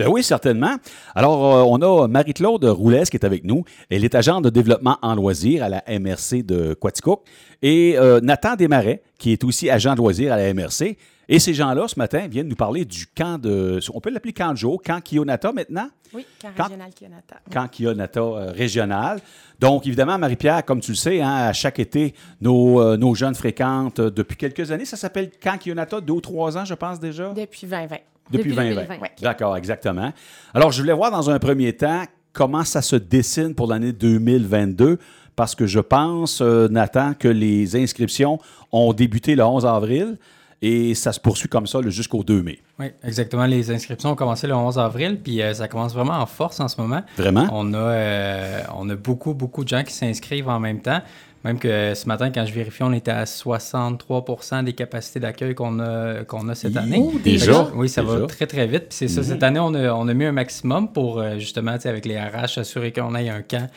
Ben 0.00 0.08
oui, 0.08 0.22
certainement. 0.22 0.76
Alors, 1.14 1.56
euh, 1.56 1.62
on 1.66 1.80
a 1.82 2.08
Marie-Claude 2.08 2.64
Roulès 2.64 3.10
qui 3.10 3.18
est 3.18 3.24
avec 3.24 3.44
nous. 3.44 3.64
Elle 3.90 4.04
est 4.04 4.14
agente 4.14 4.44
de 4.44 4.50
développement 4.50 4.98
en 5.02 5.14
loisirs 5.14 5.62
à 5.62 5.68
la 5.68 5.82
MRC 5.86 6.42
de 6.42 6.74
Quaticook. 6.74 7.22
Et 7.60 7.98
euh, 7.98 8.18
Nathan 8.22 8.56
Desmarais, 8.56 9.02
qui 9.18 9.32
est 9.32 9.44
aussi 9.44 9.68
agent 9.68 9.92
de 9.92 9.98
loisirs 9.98 10.32
à 10.32 10.36
la 10.36 10.54
MRC. 10.54 10.96
Et 11.32 11.38
ces 11.38 11.54
gens-là, 11.54 11.86
ce 11.86 11.96
matin, 11.96 12.26
viennent 12.26 12.48
nous 12.48 12.56
parler 12.56 12.84
du 12.84 13.06
camp 13.06 13.40
de. 13.40 13.78
On 13.94 14.00
peut 14.00 14.10
l'appeler 14.10 14.32
camp 14.32 14.50
de 14.50 14.56
jour, 14.56 14.82
camp 14.82 15.00
Kionata 15.00 15.52
maintenant? 15.52 15.88
Oui, 16.12 16.26
camp 16.42 16.64
régional 16.64 16.90
Kionata. 16.92 17.36
Camp 17.52 17.68
Kionata 17.68 18.20
euh, 18.20 18.50
régional. 18.50 19.20
Donc, 19.60 19.86
évidemment, 19.86 20.18
Marie-Pierre, 20.18 20.64
comme 20.64 20.80
tu 20.80 20.90
le 20.90 20.96
sais, 20.96 21.20
hein, 21.20 21.32
à 21.32 21.52
chaque 21.52 21.78
été, 21.78 22.14
nos, 22.40 22.80
euh, 22.80 22.96
nos 22.96 23.14
jeunes 23.14 23.36
fréquentent 23.36 24.00
euh, 24.00 24.10
depuis 24.10 24.36
quelques 24.36 24.72
années. 24.72 24.84
Ça 24.84 24.96
s'appelle 24.96 25.30
camp 25.40 25.56
Kionata, 25.56 26.00
deux 26.00 26.14
ou 26.14 26.20
trois 26.20 26.58
ans, 26.58 26.64
je 26.64 26.74
pense 26.74 26.98
déjà? 26.98 27.32
Depuis 27.32 27.64
2020. 27.68 27.98
Depuis, 28.30 28.54
2020. 28.54 28.84
D'accord, 29.22 29.56
exactement. 29.56 30.12
Alors, 30.54 30.72
je 30.72 30.80
voulais 30.80 30.92
voir 30.92 31.10
dans 31.10 31.30
un 31.30 31.38
premier 31.38 31.72
temps 31.72 32.04
comment 32.32 32.64
ça 32.64 32.82
se 32.82 32.96
dessine 32.96 33.54
pour 33.54 33.66
l'année 33.66 33.92
2022 33.92 34.98
parce 35.34 35.54
que 35.54 35.66
je 35.66 35.80
pense, 35.80 36.42
Nathan, 36.42 37.14
que 37.14 37.28
les 37.28 37.74
inscriptions 37.74 38.38
ont 38.72 38.92
débuté 38.92 39.34
le 39.34 39.44
11 39.44 39.64
avril. 39.64 40.18
Et 40.62 40.94
ça 40.94 41.12
se 41.12 41.20
poursuit 41.20 41.48
comme 41.48 41.66
ça 41.66 41.80
jusqu'au 41.86 42.22
2 42.22 42.42
mai. 42.42 42.58
Oui, 42.78 42.86
exactement. 43.02 43.46
Les 43.46 43.70
inscriptions 43.70 44.10
ont 44.10 44.14
commencé 44.14 44.46
le 44.46 44.54
11 44.54 44.78
avril, 44.78 45.18
puis 45.22 45.40
euh, 45.40 45.54
ça 45.54 45.68
commence 45.68 45.94
vraiment 45.94 46.18
en 46.18 46.26
force 46.26 46.60
en 46.60 46.68
ce 46.68 46.78
moment. 46.78 47.00
Vraiment? 47.16 47.48
On 47.52 47.72
a, 47.72 47.78
euh, 47.78 48.62
on 48.74 48.88
a 48.90 48.94
beaucoup, 48.94 49.32
beaucoup 49.32 49.64
de 49.64 49.68
gens 49.68 49.82
qui 49.82 49.94
s'inscrivent 49.94 50.50
en 50.50 50.60
même 50.60 50.82
temps. 50.82 51.00
Même 51.44 51.58
que 51.58 51.94
ce 51.94 52.06
matin, 52.06 52.30
quand 52.30 52.44
je 52.44 52.52
vérifie, 52.52 52.82
on 52.82 52.92
était 52.92 53.10
à 53.10 53.24
63% 53.24 54.62
des 54.62 54.74
capacités 54.74 55.20
d'accueil 55.20 55.54
qu'on 55.54 55.80
a, 55.80 56.24
qu'on 56.24 56.46
a 56.48 56.54
cette 56.54 56.76
année. 56.76 57.02
déjà? 57.24 57.70
oui, 57.74 57.88
ça 57.88 58.02
va 58.02 58.26
très, 58.26 58.46
très 58.46 58.66
vite. 58.66 58.88
Puis 58.88 58.98
c'est 58.98 59.08
ça, 59.08 59.22
cette 59.22 59.38
mhm. 59.38 59.44
année, 59.44 59.60
on 59.60 59.74
a, 59.74 59.92
on 59.94 60.06
a 60.08 60.14
mis 60.14 60.26
un 60.26 60.32
maximum 60.32 60.92
pour, 60.92 61.18
euh, 61.18 61.38
justement, 61.38 61.76
avec 61.82 62.04
les 62.04 62.18
RH, 62.18 62.58
assurer 62.58 62.92
qu'on 62.92 63.14
ait 63.14 63.30
un 63.30 63.42
camp 63.42 63.68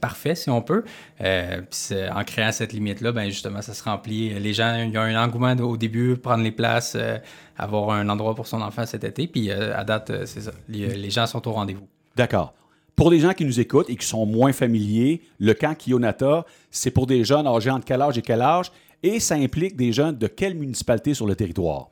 parfait, 0.00 0.34
si 0.34 0.50
on 0.50 0.60
peut. 0.60 0.84
Euh, 1.22 1.62
puis 1.70 1.96
en 2.14 2.24
créant 2.24 2.52
cette 2.52 2.72
limite-là, 2.72 3.12
ben 3.12 3.30
justement, 3.30 3.62
ça 3.62 3.72
se 3.72 3.82
remplit. 3.82 4.30
Les 4.38 4.52
gens, 4.52 4.76
il 4.76 4.92
y 4.92 4.96
a 4.96 5.02
un 5.02 5.24
engouement 5.24 5.52
au 5.52 5.76
début, 5.76 6.16
prendre 6.16 6.42
les 6.42 6.52
places, 6.52 6.96
euh, 6.96 7.18
avoir 7.56 7.90
un 7.90 8.08
endroit 8.08 8.34
pour 8.34 8.46
son 8.46 8.60
enfant 8.60 8.84
cet 8.84 9.04
été. 9.04 9.26
Puis 9.26 9.50
à 9.50 9.84
date, 9.84 10.12
c'est 10.26 10.40
ça. 10.40 10.50
les 10.68 11.10
gens 11.10 11.26
sont 11.26 11.46
au 11.48 11.52
rendez-vous. 11.52 11.86
D'accord. 12.16 12.52
Pour 12.96 13.10
les 13.10 13.20
gens 13.20 13.32
qui 13.32 13.44
nous 13.44 13.58
écoutent 13.58 13.90
et 13.90 13.96
qui 13.96 14.06
sont 14.06 14.24
moins 14.24 14.52
familiers, 14.52 15.20
le 15.40 15.54
camp 15.54 15.74
Kionata, 15.74 16.44
c'est 16.70 16.90
pour 16.90 17.06
des 17.06 17.24
jeunes 17.24 17.46
âgés 17.46 17.70
entre 17.70 17.84
quel 17.84 18.00
âge 18.00 18.18
et 18.18 18.22
quel 18.22 18.40
âge? 18.40 18.70
Et 19.02 19.20
ça 19.20 19.34
implique 19.34 19.76
des 19.76 19.92
jeunes 19.92 20.16
de 20.16 20.26
quelle 20.28 20.54
municipalité 20.54 21.12
sur 21.12 21.26
le 21.26 21.34
territoire? 21.34 21.88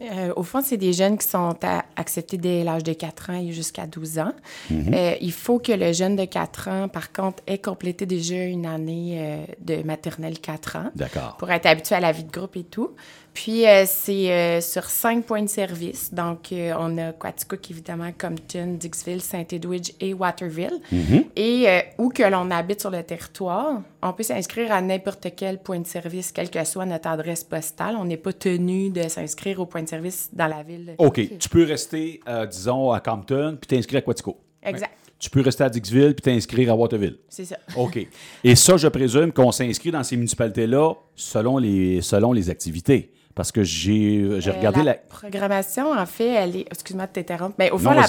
Euh, 0.00 0.32
au 0.34 0.42
fond, 0.42 0.62
c'est 0.64 0.78
des 0.78 0.92
jeunes 0.94 1.18
qui 1.18 1.26
sont 1.26 1.54
acceptés 1.96 2.38
dès 2.38 2.64
l'âge 2.64 2.82
de 2.82 2.92
4 2.94 3.30
ans 3.30 3.40
et 3.40 3.52
jusqu'à 3.52 3.86
12 3.86 4.18
ans. 4.18 4.32
Mhm. 4.70 4.94
Euh, 4.94 5.14
il 5.20 5.32
faut 5.32 5.58
que 5.58 5.72
le 5.72 5.92
jeune 5.92 6.16
de 6.16 6.24
4 6.24 6.68
ans, 6.68 6.88
par 6.88 7.12
contre, 7.12 7.42
ait 7.46 7.58
complété 7.58 8.06
déjà 8.06 8.42
une 8.44 8.64
année 8.64 9.18
euh, 9.18 9.44
de 9.60 9.82
maternelle 9.82 10.38
4 10.38 10.76
ans. 10.76 10.90
D'accord. 10.96 11.36
Pour 11.38 11.50
être 11.50 11.66
habitué 11.66 11.96
à 11.96 12.00
la 12.00 12.12
vie 12.12 12.24
de 12.24 12.32
groupe 12.32 12.56
et 12.56 12.64
tout. 12.64 12.92
Puis, 13.32 13.66
euh, 13.66 13.84
c'est 13.86 14.30
euh, 14.30 14.60
sur 14.60 14.84
cinq 14.84 15.24
points 15.24 15.42
de 15.42 15.48
service. 15.48 16.12
Donc, 16.12 16.52
euh, 16.52 16.72
on 16.78 16.98
a 16.98 17.12
Quaticook, 17.12 17.70
évidemment, 17.70 18.10
Compton, 18.18 18.76
Dixville, 18.78 19.20
Saint-Edwidge 19.20 19.92
et 20.00 20.14
Waterville. 20.14 20.80
Mhm. 20.90 21.24
Et 21.36 21.66
où 21.98 22.08
que 22.08 22.22
l'on 22.22 22.50
habite 22.50 22.80
sur 22.80 22.90
le 22.90 23.02
territoire, 23.02 23.82
on 24.02 24.12
peut 24.12 24.22
s'inscrire 24.22 24.72
à 24.72 24.80
n'importe 24.80 25.28
quel 25.36 25.58
point 25.58 25.78
de 25.78 25.86
service, 25.86 26.32
quelle 26.32 26.50
que 26.50 26.64
soit 26.64 26.86
notre 26.86 27.08
adresse 27.08 27.44
postale. 27.44 27.96
On 27.98 28.04
n'est 28.04 28.16
pas 28.16 28.32
tenu 28.32 28.90
de 28.90 29.08
s'inscrire 29.08 29.60
au 29.60 29.66
point 29.66 29.82
de 29.82 29.88
service 29.88 30.30
dans 30.32 30.46
la 30.46 30.62
ville. 30.62 30.94
OK. 30.98 31.38
Tu 31.38 31.48
peux 31.48 31.64
rester, 31.64 32.20
disons, 32.50 32.90
à 32.90 33.00
Compton 33.00 33.56
puis 33.60 33.68
t'inscrire 33.68 33.98
à 33.98 34.02
Quatico. 34.02 34.38
Exact. 34.62 34.92
Tu 35.18 35.28
peux 35.28 35.42
rester 35.42 35.64
à 35.64 35.68
Dixville 35.68 36.14
puis 36.14 36.22
t'inscrire 36.22 36.72
à 36.72 36.74
Waterville. 36.74 37.18
C'est 37.28 37.44
ça. 37.44 37.58
OK. 37.76 38.06
Et 38.42 38.56
ça, 38.56 38.76
je 38.78 38.88
présume 38.88 39.32
qu'on 39.32 39.52
s'inscrit 39.52 39.90
dans 39.90 40.02
ces 40.02 40.16
municipalités-là 40.16 40.94
selon 41.14 41.58
les, 41.58 42.00
selon 42.00 42.32
les 42.32 42.48
activités. 42.48 43.12
Parce 43.40 43.52
que 43.52 43.62
j'ai 43.62 44.18
euh, 44.18 44.38
regardé 44.54 44.82
la, 44.82 44.92
programmation, 44.92 45.92
en 45.92 46.04
fait, 46.04 46.28
elle 46.28 46.56
est. 46.56 46.66
Excuse-moi 46.70 47.06
de 47.06 47.12
t'interrompre. 47.12 47.54
Mais 47.58 47.70
au 47.70 47.78
fond, 47.78 47.92
la, 47.92 48.04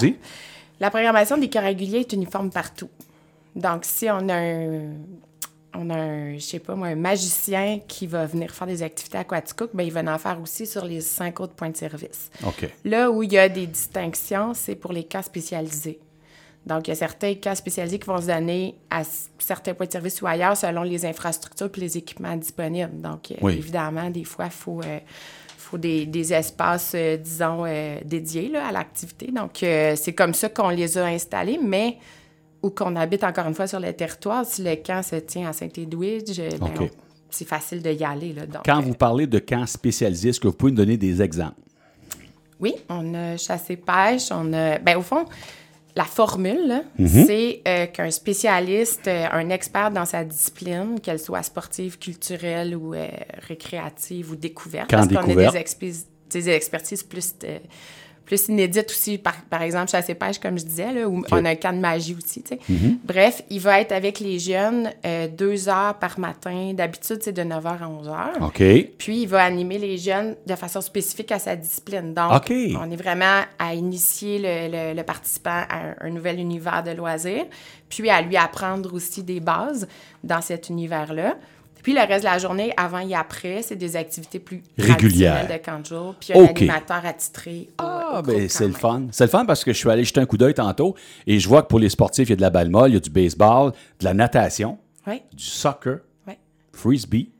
la, 0.78 0.90
programmation 0.90 1.38
des 1.38 1.48
cas 1.48 1.62
réguliers 1.62 2.00
est 2.00 2.12
uniforme 2.12 2.50
partout. 2.50 2.90
Donc, 3.56 3.86
si 3.86 4.10
on 4.10 4.28
a 4.28 4.34
un. 4.34 4.90
On 5.72 5.88
a 5.88 5.94
un, 5.94 6.34
je 6.34 6.40
sais 6.40 6.58
pas 6.58 6.74
moi, 6.74 6.88
un 6.88 6.96
magicien 6.96 7.80
qui 7.88 8.06
va 8.06 8.26
venir 8.26 8.50
faire 8.50 8.66
des 8.66 8.82
activités 8.82 9.16
à 9.16 9.24
Quaticook, 9.24 9.70
bien, 9.72 9.86
il 9.86 9.92
va 9.92 10.02
en 10.02 10.18
faire 10.18 10.38
aussi 10.38 10.66
sur 10.66 10.84
les 10.84 11.00
cinq 11.00 11.40
autres 11.40 11.54
points 11.54 11.70
de 11.70 11.78
service. 11.78 12.28
OK. 12.46 12.68
Là 12.84 13.10
où 13.10 13.22
il 13.22 13.32
y 13.32 13.38
a 13.38 13.48
des 13.48 13.66
distinctions, 13.66 14.52
c'est 14.52 14.74
pour 14.74 14.92
les 14.92 15.04
cas 15.04 15.22
spécialisés. 15.22 15.98
Donc, 16.64 16.86
il 16.86 16.90
y 16.90 16.92
a 16.92 16.96
certains 16.96 17.34
cas 17.34 17.54
spécialisés 17.54 17.98
qui 17.98 18.06
vont 18.06 18.20
se 18.20 18.28
donner 18.28 18.76
à 18.88 19.02
certains 19.38 19.74
points 19.74 19.86
de 19.86 19.92
service 19.92 20.22
ou 20.22 20.26
ailleurs 20.26 20.56
selon 20.56 20.82
les 20.82 21.04
infrastructures 21.04 21.70
et 21.76 21.80
les 21.80 21.98
équipements 21.98 22.36
disponibles. 22.36 23.00
Donc, 23.00 23.32
euh, 23.32 23.48
évidemment, 23.48 24.08
des 24.10 24.24
fois, 24.24 24.44
il 24.44 24.52
faut, 24.52 24.80
euh, 24.80 25.00
faut 25.58 25.78
des, 25.78 26.06
des 26.06 26.32
espaces, 26.32 26.92
euh, 26.94 27.16
disons, 27.16 27.64
dédiés 28.04 28.48
là, 28.48 28.68
à 28.68 28.72
l'activité. 28.72 29.32
Donc, 29.32 29.58
c'est 29.60 30.14
comme 30.14 30.34
ça 30.34 30.48
qu'on 30.50 30.68
les 30.68 30.96
a 30.98 31.06
installés, 31.06 31.58
mais 31.60 31.98
où 32.62 32.70
qu'on 32.70 32.94
habite 32.94 33.24
encore 33.24 33.48
une 33.48 33.54
fois 33.54 33.66
sur 33.66 33.80
le 33.80 33.92
territoire, 33.92 34.46
si 34.46 34.62
le 34.62 34.76
camp 34.76 35.02
se 35.02 35.16
tient 35.16 35.48
à 35.48 35.52
Saint-Edwidge, 35.52 36.40
ben, 36.60 36.88
c'est 37.28 37.48
facile 37.48 37.82
de 37.82 37.90
y 37.90 38.04
aller. 38.04 38.34
Là, 38.34 38.42
Quand 38.64 38.80
vous 38.80 38.94
parlez 38.94 39.26
de 39.26 39.40
camps 39.40 39.66
spécialisés, 39.66 40.28
est-ce 40.28 40.38
que 40.38 40.46
vous 40.46 40.54
pouvez 40.54 40.70
nous 40.70 40.76
donner 40.76 40.96
des 40.96 41.20
exemples? 41.20 41.56
Oui, 42.60 42.74
on 42.88 43.12
a 43.14 43.36
chassé-pêche, 43.36 44.30
on 44.30 44.52
a... 44.52 44.78
Bien, 44.78 44.96
au 44.96 45.02
fond, 45.02 45.24
la 45.94 46.04
formule, 46.04 46.82
mhm. 46.98 47.26
c'est 47.26 47.60
euh, 47.68 47.86
qu'un 47.86 48.10
spécialiste, 48.10 49.08
euh, 49.08 49.26
un 49.30 49.50
expert 49.50 49.90
dans 49.90 50.06
sa 50.06 50.24
discipline, 50.24 50.98
qu'elle 51.00 51.18
soit 51.18 51.42
sportive, 51.42 51.98
culturelle 51.98 52.74
ou 52.74 52.94
euh, 52.94 53.06
récréative 53.46 54.30
ou 54.30 54.36
découverte, 54.36 54.90
parce 54.90 55.08
qu'on 55.08 55.16
a 55.16 55.52
des, 55.52 55.94
des, 56.30 56.48
expertises 56.48 57.02
plus 57.02 57.34
plus 58.24 58.48
inédite 58.48 58.90
aussi, 58.90 59.18
par, 59.18 59.34
par 59.50 59.62
exemple, 59.62 59.90
chasse 59.90 60.08
et 60.08 60.14
pêche, 60.14 60.38
comme 60.38 60.58
je 60.58 60.64
disais, 60.64 60.92
là, 60.92 61.08
où 61.08 61.22
on 61.30 61.44
a 61.44 61.50
un 61.50 61.54
camp 61.54 61.74
de 61.74 61.80
magie 61.80 62.16
aussi. 62.16 62.40
Mm-hmm. 62.40 62.98
Bref, 63.04 63.42
il 63.50 63.60
va 63.60 63.80
être 63.80 63.92
avec 63.92 64.20
les 64.20 64.38
jeunes 64.38 64.90
euh, 65.04 65.28
deux 65.28 65.68
heures 65.68 65.94
par 65.98 66.18
matin. 66.18 66.72
D'habitude, 66.74 67.18
c'est 67.20 67.32
de 67.32 67.42
9h 67.42 67.66
à 67.66 67.88
11h. 67.88 68.46
OK. 68.46 68.90
Puis, 68.98 69.22
il 69.22 69.26
va 69.26 69.42
animer 69.44 69.78
les 69.78 69.98
jeunes 69.98 70.36
de 70.46 70.54
façon 70.54 70.80
spécifique 70.80 71.32
à 71.32 71.38
sa 71.38 71.56
discipline. 71.56 72.14
Donc, 72.14 72.30
on 72.50 72.90
est 72.90 72.96
vraiment 72.96 73.42
à 73.58 73.74
initier 73.74 74.38
le, 74.38 74.94
le, 74.94 75.02
participant 75.02 75.62
à 75.68 75.94
un, 76.00 76.10
nouvel 76.10 76.38
univers 76.38 76.82
de 76.82 76.92
loisirs, 76.92 77.46
puis 77.88 78.08
à 78.08 78.22
lui 78.22 78.36
apprendre 78.36 78.92
aussi 78.94 79.22
des 79.22 79.40
bases 79.40 79.88
dans 80.22 80.40
cet 80.40 80.68
univers-là. 80.68 81.36
Puis 81.82 81.94
le 81.94 82.00
reste 82.00 82.24
de 82.24 82.30
la 82.30 82.38
journée, 82.38 82.72
avant 82.76 83.00
et 83.00 83.14
après, 83.14 83.62
c'est 83.62 83.76
des 83.76 83.96
activités 83.96 84.38
plus 84.38 84.62
régulières 84.78 85.48
de 85.48 85.56
camp 85.56 85.80
de 85.80 85.86
jour. 85.86 86.14
Puis 86.18 86.32
un 86.32 86.46
animateur 86.46 87.04
attitré. 87.04 87.68
Ah, 88.14 88.20
ben 88.20 88.46
c'est 88.48 88.66
le 88.66 88.74
fun. 88.74 89.06
C'est 89.10 89.24
le 89.24 89.30
fun 89.30 89.46
parce 89.46 89.64
que 89.64 89.72
je 89.72 89.78
suis 89.78 89.88
allé 89.88 90.04
jeter 90.04 90.20
un 90.20 90.26
coup 90.26 90.36
d'œil 90.36 90.52
tantôt 90.52 90.94
et 91.26 91.38
je 91.38 91.48
vois 91.48 91.62
que 91.62 91.68
pour 91.68 91.78
les 91.78 91.88
sportifs, 91.88 92.28
il 92.28 92.32
y 92.32 92.34
a 92.34 92.36
de 92.36 92.42
la 92.42 92.50
balle 92.50 92.68
molle, 92.68 92.90
il 92.90 92.94
y 92.94 92.96
a 92.96 93.00
du 93.00 93.10
baseball, 93.10 93.72
de 94.00 94.04
la 94.04 94.12
natation, 94.12 94.78
du 95.06 95.44
soccer, 95.44 96.00
frisbee. 96.72 97.30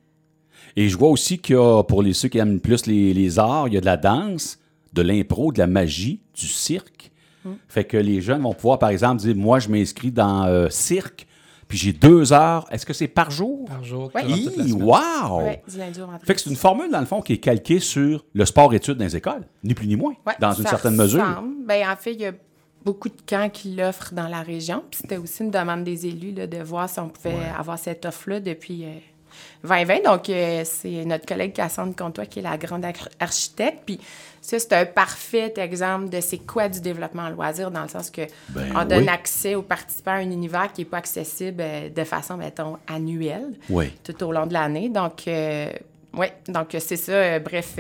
Et 0.76 0.88
je 0.88 0.96
vois 0.96 1.10
aussi 1.10 1.38
qu'il 1.38 1.56
y 1.56 1.58
a, 1.58 1.82
pour 1.82 2.02
les, 2.02 2.14
ceux 2.14 2.28
qui 2.28 2.38
aiment 2.38 2.60
plus 2.60 2.86
les, 2.86 3.38
arts, 3.38 3.68
il 3.68 3.74
y 3.74 3.76
a 3.76 3.80
de 3.80 3.86
la 3.86 3.98
danse, 3.98 4.58
de 4.94 5.02
l'impro, 5.02 5.52
de 5.52 5.58
la 5.58 5.66
magie, 5.66 6.20
du 6.34 6.46
cirque. 6.46 7.10
Hmm. 7.44 7.54
Fait 7.68 7.84
que 7.84 7.98
les 7.98 8.22
jeunes 8.22 8.40
vont 8.40 8.54
pouvoir, 8.54 8.78
par 8.78 8.88
exemple, 8.88 9.20
dire 9.20 9.36
Moi, 9.36 9.58
je 9.58 9.68
m'inscris 9.68 10.10
dans 10.10 10.44
euh, 10.44 10.68
cirque 10.70 11.26
puis 11.68 11.78
j'ai 11.78 11.92
deux 11.92 12.32
heures. 12.32 12.66
Est-ce 12.70 12.84
que 12.84 12.92
c'est 12.92 13.08
par 13.08 13.30
jour? 13.30 13.64
Par 13.66 13.82
jour. 13.84 14.10
Oui. 14.14 14.72
wow! 14.72 15.40
fait 16.24 16.34
que 16.34 16.40
c'est 16.40 16.50
une 16.50 16.56
formule, 16.56 16.90
dans 16.90 17.00
le 17.00 17.06
fond, 17.06 17.20
qui 17.22 17.34
est 17.34 17.38
calquée 17.38 17.80
sur 17.80 18.24
le 18.34 18.44
sport-études 18.44 18.98
dans 18.98 19.04
les 19.04 19.16
écoles, 19.16 19.46
ni 19.64 19.74
plus 19.74 19.86
ni 19.86 19.96
moins, 19.96 20.14
dans 20.40 20.52
une 20.52 20.66
certaine 20.66 20.96
mesure. 20.96 21.42
Ben, 21.66 21.88
en 21.88 21.96
fait, 21.96 22.14
il 22.14 22.20
y 22.20 22.26
a 22.26 22.32
beaucoup 22.84 23.08
de 23.08 23.20
camps 23.26 23.48
qui 23.48 23.74
l'offrent 23.74 24.12
dans 24.14 24.28
la 24.28 24.42
région. 24.42 24.82
Puis 24.90 25.00
c'était 25.02 25.16
aussi 25.16 25.42
une 25.44 25.50
demande 25.50 25.84
des 25.84 26.06
élus 26.06 26.32
là, 26.32 26.46
de 26.46 26.58
voir 26.58 26.88
si 26.88 26.98
on 26.98 27.08
pouvait 27.08 27.36
avoir 27.56 27.78
cette 27.78 28.04
offre-là 28.04 28.40
depuis 28.40 28.84
2020. 29.62 29.94
Euh, 29.94 30.02
Donc, 30.04 30.28
euh, 30.28 30.62
c'est 30.64 31.04
notre 31.04 31.26
collègue 31.26 31.52
Cassandre 31.52 31.94
Comtois 31.94 32.26
qui 32.26 32.40
est 32.40 32.42
la 32.42 32.56
grande 32.56 32.84
architecte. 33.20 33.82
Puis 33.86 34.00
ça, 34.42 34.58
c'est 34.58 34.72
un 34.72 34.84
parfait 34.84 35.54
exemple 35.56 36.08
de 36.08 36.20
c'est 36.20 36.38
quoi 36.38 36.68
du 36.68 36.80
développement 36.80 37.22
en 37.22 37.30
loisir, 37.30 37.70
dans 37.70 37.82
le 37.82 37.88
sens 37.88 38.10
que 38.10 38.22
ben 38.48 38.72
on 38.74 38.84
donne 38.84 39.08
accès 39.08 39.54
aux 39.54 39.62
participants 39.62 40.10
à 40.10 40.16
un 40.16 40.30
univers 40.30 40.72
qui 40.72 40.80
n'est 40.80 40.86
pas 40.86 40.96
accessible 40.98 41.60
euh, 41.60 41.88
de 41.88 42.04
façon, 42.04 42.36
mettons, 42.36 42.76
annuelle, 42.88 43.54
tout 44.02 44.24
au 44.24 44.32
long 44.32 44.46
de 44.46 44.52
l'année. 44.52 44.88
Donc, 44.88 45.28
euh, 45.28 45.70
oui, 46.14 46.26
donc 46.48 46.76
c'est 46.76 46.96
ça. 46.96 47.12
Euh, 47.12 47.38
bref, 47.38 47.78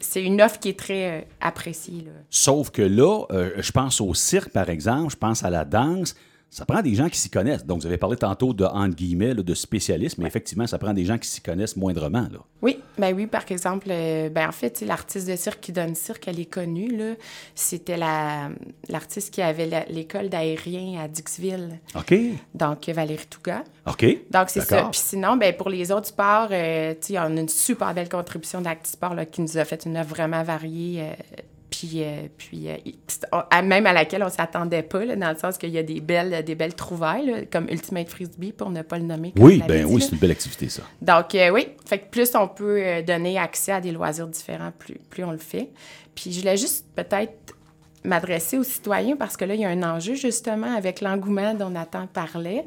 c'est 0.00 0.22
une 0.22 0.42
offre 0.42 0.58
qui 0.58 0.70
est 0.70 0.78
très 0.78 1.28
appréciée. 1.40 2.08
Sauf 2.28 2.70
que 2.70 2.82
là, 2.82 3.26
je 3.56 3.70
pense 3.70 4.00
au 4.00 4.14
cirque, 4.14 4.50
par 4.50 4.70
exemple, 4.70 5.12
je 5.12 5.16
pense 5.16 5.44
à 5.44 5.50
la 5.50 5.64
danse 5.64 6.16
ça 6.54 6.64
prend 6.64 6.82
des 6.82 6.94
gens 6.94 7.08
qui 7.08 7.18
s'y 7.18 7.30
connaissent. 7.30 7.66
Donc, 7.66 7.80
vous 7.80 7.86
avez 7.86 7.96
parlé 7.96 8.16
tantôt 8.16 8.54
de, 8.54 8.62
entre 8.62 8.94
guillemets, 8.94 9.34
de 9.34 9.54
spécialistes, 9.54 10.18
mais 10.18 10.26
effectivement, 10.28 10.68
ça 10.68 10.78
prend 10.78 10.94
des 10.94 11.04
gens 11.04 11.18
qui 11.18 11.28
s'y 11.28 11.40
connaissent 11.40 11.76
moindrement. 11.76 12.28
Là. 12.30 12.38
Oui, 12.62 12.78
ben 12.96 13.12
oui, 13.12 13.26
par 13.26 13.42
exemple, 13.50 13.88
euh, 13.90 14.28
ben 14.28 14.48
en 14.48 14.52
fait, 14.52 14.80
l'artiste 14.82 15.28
de 15.28 15.34
cirque 15.34 15.58
qui 15.60 15.72
donne 15.72 15.96
cirque, 15.96 16.28
elle 16.28 16.38
est 16.38 16.44
connue, 16.44 16.96
là. 16.96 17.14
C'était 17.56 17.96
l'artiste 17.96 19.34
qui 19.34 19.42
avait 19.42 19.84
l'école 19.88 20.28
d'aérien 20.28 21.02
à 21.02 21.08
Dixville. 21.08 21.80
OK. 21.96 22.14
Donc, 22.54 22.88
Valérie 22.88 23.26
Touga. 23.26 23.64
OK. 23.86 24.06
Donc, 24.30 24.48
c'est 24.48 24.60
ça. 24.60 24.84
Puis 24.92 25.00
sinon, 25.02 25.36
ben 25.36 25.56
pour 25.56 25.68
les 25.68 25.90
autres 25.90 26.06
sports, 26.06 26.50
euh, 26.52 26.94
on 27.10 27.36
a 27.36 27.40
une 27.40 27.48
super 27.48 27.92
belle 27.94 28.08
contribution 28.08 28.60
d'Actisport, 28.60 29.14
là, 29.14 29.26
qui 29.26 29.40
nous 29.40 29.58
a 29.58 29.64
fait 29.64 29.86
une 29.86 29.96
œuvre 29.96 30.10
vraiment 30.10 30.44
variée. 30.44 31.00
Euh, 31.02 31.42
puis, 31.84 32.02
euh, 32.02 32.28
puis 32.36 32.68
euh, 32.68 33.62
même 33.62 33.86
à 33.86 33.92
laquelle 33.92 34.22
on 34.22 34.26
ne 34.26 34.30
s'attendait 34.30 34.82
pas, 34.82 35.04
dans 35.04 35.30
le 35.30 35.36
sens 35.36 35.58
qu'il 35.58 35.70
y 35.70 35.78
a 35.78 35.82
des 35.82 36.00
belles, 36.00 36.44
des 36.44 36.54
belles 36.54 36.74
trouvailles, 36.74 37.46
comme 37.52 37.66
Ultimate 37.70 38.08
Frisbee, 38.08 38.52
pour 38.52 38.70
ne 38.70 38.82
pas 38.82 38.98
le 38.98 39.04
nommer. 39.04 39.32
oui, 39.38 39.62
ben 39.66 39.84
oui, 39.84 40.00
c'est 40.00 40.12
une 40.12 40.18
belle 40.18 40.30
activité, 40.30 40.68
ça. 40.68 40.82
Donc, 41.02 41.34
euh, 41.34 41.50
oui, 41.50 41.68
fait 41.86 41.98
que 41.98 42.10
plus 42.10 42.34
on 42.34 42.48
peut 42.48 43.02
donner 43.06 43.38
accès 43.38 43.72
à 43.72 43.80
des 43.80 43.92
loisirs 43.92 44.28
différents, 44.28 44.72
plus, 44.78 44.96
plus 45.10 45.24
on 45.24 45.32
le 45.32 45.38
fait. 45.38 45.70
Puis, 46.14 46.32
je 46.32 46.40
voulais 46.40 46.56
juste 46.56 46.86
peut-être 46.94 47.54
m'adresser 48.02 48.58
aux 48.58 48.64
citoyens, 48.64 49.16
parce 49.16 49.36
que 49.36 49.44
là, 49.44 49.54
il 49.54 49.60
y 49.60 49.64
a 49.64 49.68
un 49.68 49.82
enjeu, 49.82 50.14
justement, 50.14 50.74
avec 50.74 51.00
l'engouement 51.00 51.54
dont 51.54 51.70
Nathan 51.70 52.06
parlait. 52.06 52.66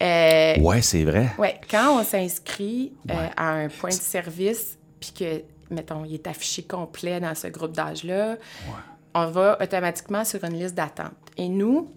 oui, 0.00 0.82
c'est 0.82 1.04
vrai. 1.04 1.30
Oui, 1.38 1.48
quand 1.70 2.00
on 2.00 2.04
s'inscrit 2.04 2.92
à 3.08 3.50
un 3.52 3.68
point 3.68 3.90
de 3.90 3.94
service, 3.94 4.76
puis 4.98 5.12
que 5.18 5.42
mettons, 5.70 6.04
il 6.04 6.14
est 6.14 6.26
affiché 6.26 6.62
complet 6.62 7.20
dans 7.20 7.34
ce 7.34 7.46
groupe 7.48 7.72
d'âge-là, 7.72 8.36
on 9.14 9.26
va 9.26 9.58
automatiquement 9.60 10.24
sur 10.24 10.42
une 10.44 10.58
liste 10.58 10.74
d'attente. 10.74 11.12
Et 11.36 11.48
nous, 11.48 11.90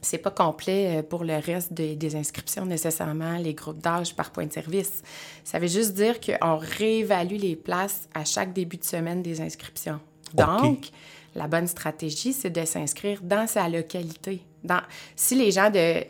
c'est 0.00 0.18
pas 0.18 0.30
complet 0.30 0.98
euh, 0.98 1.02
pour 1.02 1.24
le 1.24 1.36
reste 1.36 1.72
des 1.72 2.16
inscriptions 2.16 2.66
nécessairement, 2.66 3.38
les 3.38 3.54
groupes 3.54 3.78
d'âge 3.78 4.14
par 4.14 4.30
point 4.30 4.46
de 4.46 4.52
service. 4.52 5.02
Ça 5.42 5.58
veut 5.58 5.66
juste 5.66 5.94
dire 5.94 6.20
qu'on 6.20 6.56
réévalue 6.56 7.36
les 7.36 7.56
places 7.56 8.08
à 8.14 8.24
chaque 8.24 8.52
début 8.52 8.76
de 8.76 8.84
semaine 8.84 9.22
des 9.22 9.40
inscriptions. 9.40 10.00
Donc, 10.34 10.90
la 11.34 11.48
bonne 11.48 11.66
stratégie, 11.66 12.32
c'est 12.32 12.50
de 12.50 12.64
s'inscrire 12.64 13.20
dans 13.22 13.46
sa 13.46 13.68
localité. 13.68 14.42
Dans, 14.62 14.80
si 15.16 15.34
les 15.34 15.50
gens 15.50 15.70
de, 15.70 16.02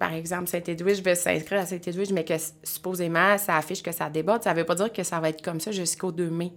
par 0.00 0.14
exemple, 0.14 0.48
Saint-Edwidge 0.48 1.02
veulent 1.02 1.14
s'inscrire 1.14 1.60
à 1.60 1.66
Saint-Edwidge, 1.66 2.10
mais 2.10 2.24
que 2.24 2.32
supposément 2.64 3.36
ça 3.36 3.56
affiche 3.56 3.82
que 3.82 3.92
ça 3.92 4.08
déborde, 4.08 4.42
ça 4.42 4.54
ne 4.54 4.58
veut 4.58 4.64
pas 4.64 4.74
dire 4.74 4.90
que 4.90 5.02
ça 5.02 5.20
va 5.20 5.28
être 5.28 5.42
comme 5.42 5.60
ça 5.60 5.72
jusqu'au 5.72 6.10
2 6.10 6.30
mai. 6.30 6.52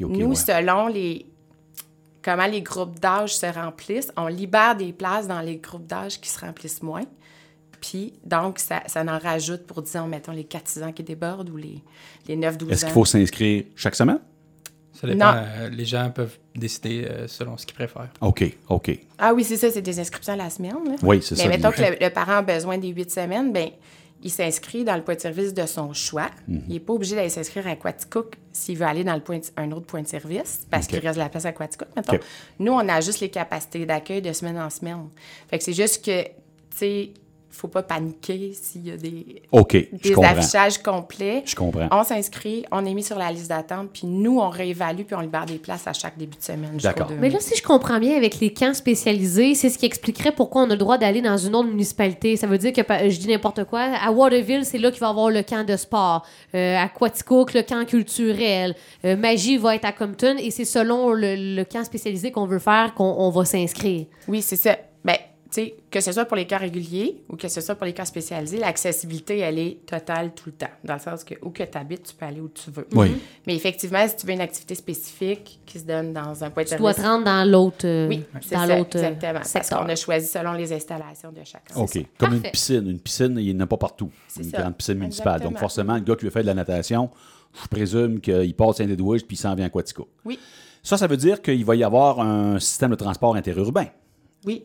Nous, 0.00 0.36
selon 0.36 0.86
les 0.86 1.26
comment 2.22 2.46
les 2.46 2.62
groupes 2.62 3.00
d'âge 3.00 3.36
se 3.36 3.46
remplissent, 3.46 4.12
on 4.16 4.28
libère 4.28 4.76
des 4.76 4.92
places 4.92 5.26
dans 5.26 5.40
les 5.40 5.56
groupes 5.56 5.86
d'âge 5.86 6.20
qui 6.20 6.28
se 6.28 6.38
remplissent 6.38 6.82
moins. 6.82 7.04
Puis, 7.80 8.12
donc, 8.24 8.60
ça, 8.60 8.82
ça 8.86 9.02
en 9.02 9.18
rajoute 9.18 9.66
pour, 9.66 9.82
disons, 9.82 10.06
mettons, 10.06 10.32
les 10.32 10.44
4-6 10.44 10.84
ans 10.84 10.92
qui 10.92 11.02
débordent 11.02 11.50
ou 11.50 11.56
les, 11.56 11.82
les 12.26 12.36
9-12 12.36 12.64
ans. 12.64 12.68
Est-ce 12.70 12.84
qu'il 12.84 12.94
faut 12.94 13.04
s'inscrire 13.04 13.64
chaque 13.74 13.96
semaine? 13.96 14.20
Ça 14.98 15.06
dépend. 15.06 15.32
Euh, 15.34 15.68
les 15.68 15.84
gens 15.84 16.10
peuvent 16.10 16.38
décider 16.54 17.04
euh, 17.04 17.28
selon 17.28 17.56
ce 17.56 17.66
qu'ils 17.66 17.74
préfèrent. 17.74 18.08
OK, 18.20 18.44
OK. 18.68 18.98
Ah 19.18 19.34
oui, 19.34 19.44
c'est 19.44 19.56
ça, 19.56 19.70
c'est 19.70 19.82
des 19.82 20.00
inscriptions 20.00 20.32
à 20.32 20.36
la 20.36 20.50
semaine. 20.50 20.76
Oui, 21.02 21.20
c'est 21.22 21.36
ça. 21.36 21.42
Mais 21.44 21.56
mettons 21.56 21.70
que 21.70 21.82
le, 21.82 22.10
parent 22.10 22.38
a 22.38 22.42
besoin 22.42 22.78
des 22.78 22.88
huit 22.88 23.10
semaines, 23.10 23.52
bien, 23.52 23.70
il 24.22 24.30
s'inscrit 24.30 24.84
dans 24.84 24.96
le 24.96 25.02
point 25.02 25.14
de 25.14 25.20
service 25.20 25.52
de 25.52 25.66
son 25.66 25.92
choix. 25.92 26.30
Mhm. 26.48 26.62
Il 26.68 26.72
n'est 26.74 26.80
pas 26.80 26.94
obligé 26.94 27.14
d'aller 27.14 27.28
s'inscrire 27.28 27.66
à 27.66 27.76
Quaticook 27.76 28.36
s'il 28.52 28.78
veut 28.78 28.86
aller 28.86 29.04
dans 29.04 29.14
le 29.14 29.20
point 29.20 29.38
un 29.56 29.70
autre 29.72 29.86
point 29.86 30.02
de 30.02 30.08
service 30.08 30.66
parce 30.70 30.86
qu'il 30.86 30.98
reste 30.98 31.18
la 31.18 31.28
place 31.28 31.44
à 31.44 31.52
Quaticook, 31.52 31.88
mettons. 31.94 32.18
Nous, 32.58 32.72
on 32.72 32.88
a 32.88 33.00
juste 33.00 33.20
les 33.20 33.28
capacités 33.28 33.84
d'accueil 33.84 34.22
de 34.22 34.32
semaine 34.32 34.58
en 34.58 34.70
semaine. 34.70 35.08
Fait 35.48 35.58
que 35.58 35.64
c'est 35.64 35.74
juste 35.74 36.04
que, 36.04 36.22
tu 36.24 36.30
sais, 36.74 37.10
faut 37.56 37.68
pas 37.68 37.82
paniquer 37.82 38.52
s'il 38.54 38.86
y 38.86 38.90
a 38.90 38.96
des, 38.96 39.42
des 39.92 40.24
affichages 40.24 40.78
complets. 40.78 41.42
Je 41.46 41.54
comprends. 41.54 41.88
On 41.90 42.04
s'inscrit, 42.04 42.64
on 42.70 42.84
est 42.84 42.94
mis 42.94 43.02
sur 43.02 43.18
la 43.18 43.30
liste 43.30 43.48
d'attente, 43.48 43.90
puis 43.92 44.06
nous, 44.06 44.38
on 44.40 44.48
réévalue, 44.48 45.02
puis 45.02 45.14
on 45.14 45.20
libère 45.20 45.46
des 45.46 45.58
places 45.58 45.86
à 45.86 45.92
chaque 45.92 46.16
début 46.18 46.36
de 46.36 46.42
semaine. 46.42 46.76
D'accord. 46.82 47.10
Mais 47.18 47.30
là, 47.30 47.38
si 47.40 47.56
je 47.56 47.62
comprends 47.62 47.98
bien, 47.98 48.16
avec 48.16 48.40
les 48.40 48.52
camps 48.52 48.74
spécialisés, 48.74 49.54
c'est 49.54 49.70
ce 49.70 49.78
qui 49.78 49.86
expliquerait 49.86 50.32
pourquoi 50.32 50.62
on 50.62 50.66
a 50.66 50.74
le 50.74 50.76
droit 50.76 50.98
d'aller 50.98 51.22
dans 51.22 51.36
une 51.36 51.54
autre 51.54 51.68
municipalité. 51.68 52.36
Ça 52.36 52.46
veut 52.46 52.58
dire 52.58 52.72
que, 52.72 52.82
je 52.82 53.18
dis 53.18 53.28
n'importe 53.28 53.64
quoi, 53.64 53.80
à 53.80 54.10
Waterville, 54.10 54.64
c'est 54.64 54.78
là 54.78 54.90
qu'il 54.90 55.00
va 55.00 55.08
y 55.08 55.10
avoir 55.10 55.30
le 55.30 55.42
camp 55.42 55.66
de 55.66 55.76
sport. 55.76 56.26
Euh, 56.54 56.76
à 56.76 56.88
Quaticook, 56.88 57.54
le 57.54 57.62
camp 57.62 57.84
culturel. 57.86 58.74
Euh, 59.04 59.16
Magie 59.16 59.56
va 59.56 59.74
être 59.76 59.84
à 59.84 59.92
Compton, 59.92 60.36
et 60.38 60.50
c'est 60.50 60.64
selon 60.64 61.12
le, 61.12 61.64
camp 61.64 61.84
spécialisé 61.84 62.30
qu'on 62.30 62.46
veut 62.46 62.58
faire 62.58 62.94
qu'on 62.94 63.30
va 63.30 63.44
s'inscrire. 63.44 64.06
Oui, 64.28 64.42
c'est 64.42 64.56
ça. 64.56 64.76
Ben, 65.04 65.16
que 65.90 66.00
ce 66.00 66.12
soit 66.12 66.24
pour 66.24 66.36
les 66.36 66.46
cas 66.46 66.58
réguliers 66.58 67.22
ou 67.28 67.36
que 67.36 67.48
ce 67.48 67.60
soit 67.60 67.74
pour 67.74 67.86
les 67.86 67.92
cas 67.92 68.04
spécialisés, 68.04 68.58
l'accessibilité, 68.58 69.38
elle 69.38 69.58
est 69.58 69.86
totale 69.86 70.32
tout 70.34 70.46
le 70.46 70.52
temps. 70.52 70.70
Dans 70.84 70.94
le 70.94 71.00
sens 71.00 71.24
que 71.24 71.34
où 71.42 71.50
que 71.50 71.62
tu 71.62 71.78
habites, 71.78 72.02
tu 72.04 72.14
peux 72.14 72.26
aller 72.26 72.40
où 72.40 72.48
tu 72.48 72.70
veux. 72.70 72.86
Oui. 72.92 73.16
Mais 73.46 73.54
effectivement, 73.54 74.06
si 74.08 74.16
tu 74.16 74.26
veux 74.26 74.32
une 74.32 74.40
activité 74.40 74.74
spécifique 74.74 75.60
qui 75.64 75.78
se 75.78 75.84
donne 75.84 76.12
dans 76.12 76.42
un 76.42 76.50
point 76.50 76.64
de. 76.64 76.68
Tu 76.68 76.76
dois 76.76 76.94
te 76.94 77.00
rendre 77.00 77.24
dans 77.24 77.48
l'autre 77.48 77.86
euh, 77.86 78.08
Oui, 78.08 78.24
dans 78.50 78.66
l'autre 78.66 78.98
euh, 78.98 79.10
exactement. 79.10 79.40
Parce 79.52 79.70
qu'on 79.70 79.88
a 79.88 79.96
choisi 79.96 80.26
selon 80.26 80.52
les 80.52 80.72
installations 80.72 81.32
de 81.32 81.44
chacun. 81.44 81.74
OK. 81.76 82.04
Comme 82.18 82.34
une 82.34 82.42
piscine. 82.42 82.88
Une 82.88 83.00
piscine, 83.00 83.36
il 83.38 83.54
n'y 83.54 83.56
en 83.56 83.64
a 83.64 83.66
pas 83.66 83.76
partout. 83.76 84.10
Une 84.38 84.50
grande 84.50 84.76
piscine 84.76 84.98
municipale. 84.98 85.40
Donc, 85.40 85.58
forcément, 85.58 85.94
le 85.94 86.00
gars 86.00 86.16
qui 86.16 86.24
veut 86.24 86.30
faire 86.30 86.42
de 86.42 86.48
la 86.48 86.54
natation, 86.54 87.10
je 87.62 87.68
présume 87.68 88.20
qu'il 88.20 88.54
passe 88.54 88.76
Saint-Edwidge 88.76 89.22
puis 89.26 89.36
il 89.36 89.40
s'en 89.40 89.54
vient 89.54 89.66
à 89.66 89.70
Quatico. 89.70 90.08
Oui. 90.24 90.38
Ça, 90.82 90.96
ça 90.96 91.06
veut 91.06 91.16
dire 91.16 91.42
qu'il 91.42 91.64
va 91.64 91.74
y 91.74 91.82
avoir 91.82 92.20
un 92.20 92.60
système 92.60 92.90
de 92.90 92.96
transport 92.96 93.34
interurbain. 93.34 93.86
Oui. 94.44 94.64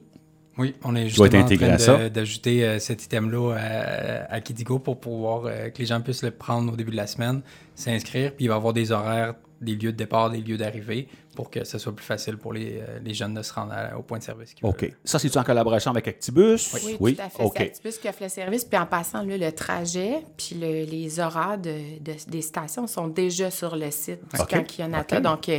Oui, 0.57 0.75
on 0.83 0.95
est 0.95 1.07
justement 1.07 1.43
en 1.43 1.77
train 1.77 2.09
d'ajouter 2.09 2.65
euh, 2.65 2.79
cet 2.79 3.03
item-là 3.05 3.55
à, 3.55 4.33
à, 4.33 4.41
Kidigo 4.41 4.79
pour 4.79 4.99
pouvoir 4.99 5.45
euh, 5.45 5.69
que 5.69 5.79
les 5.79 5.85
gens 5.85 6.01
puissent 6.01 6.23
le 6.23 6.31
prendre 6.31 6.73
au 6.73 6.75
début 6.75 6.91
de 6.91 6.97
la 6.97 7.07
semaine, 7.07 7.41
s'inscrire, 7.75 8.33
puis 8.35 8.45
il 8.45 8.47
va 8.49 8.55
y 8.55 8.57
avoir 8.57 8.73
des 8.73 8.91
horaires, 8.91 9.35
des 9.61 9.75
lieux 9.75 9.91
de 9.91 9.97
départ, 9.97 10.29
des 10.29 10.41
lieux 10.41 10.57
d'arrivée 10.57 11.07
pour 11.35 11.49
que 11.49 11.63
ce 11.63 11.77
soit 11.77 11.95
plus 11.95 12.05
facile 12.05 12.35
pour 12.35 12.51
les, 12.51 12.79
euh, 12.79 12.99
les 13.03 13.13
jeunes 13.13 13.33
de 13.33 13.41
se 13.41 13.53
rendre 13.53 13.73
au 13.97 14.01
point 14.01 14.17
de 14.17 14.23
service. 14.23 14.53
OK. 14.61 14.91
Ça, 15.05 15.19
c'est-tu 15.19 15.37
en 15.37 15.43
collaboration 15.43 15.91
avec 15.91 16.07
Actibus? 16.09 16.73
Oui, 16.73 16.97
oui, 16.99 17.15
tout 17.15 17.21
à 17.21 17.29
fait. 17.29 17.43
C'est 17.55 17.61
Actibus 17.61 17.97
qui 17.97 18.09
offre 18.09 18.23
le 18.23 18.29
service. 18.29 18.65
Puis 18.65 18.77
en 18.77 18.85
passant, 18.85 19.23
le 19.23 19.51
trajet 19.51 20.25
puis 20.35 20.55
les 20.55 21.19
horaires 21.19 21.57
de, 21.57 21.75
des 22.01 22.41
stations 22.41 22.87
sont 22.87 23.07
déjà 23.07 23.49
sur 23.49 23.75
le 23.75 23.89
site 23.89 24.19
du 24.33 24.45
camp 24.45 24.67
Kionata. 24.67 25.21
Donc, 25.21 25.49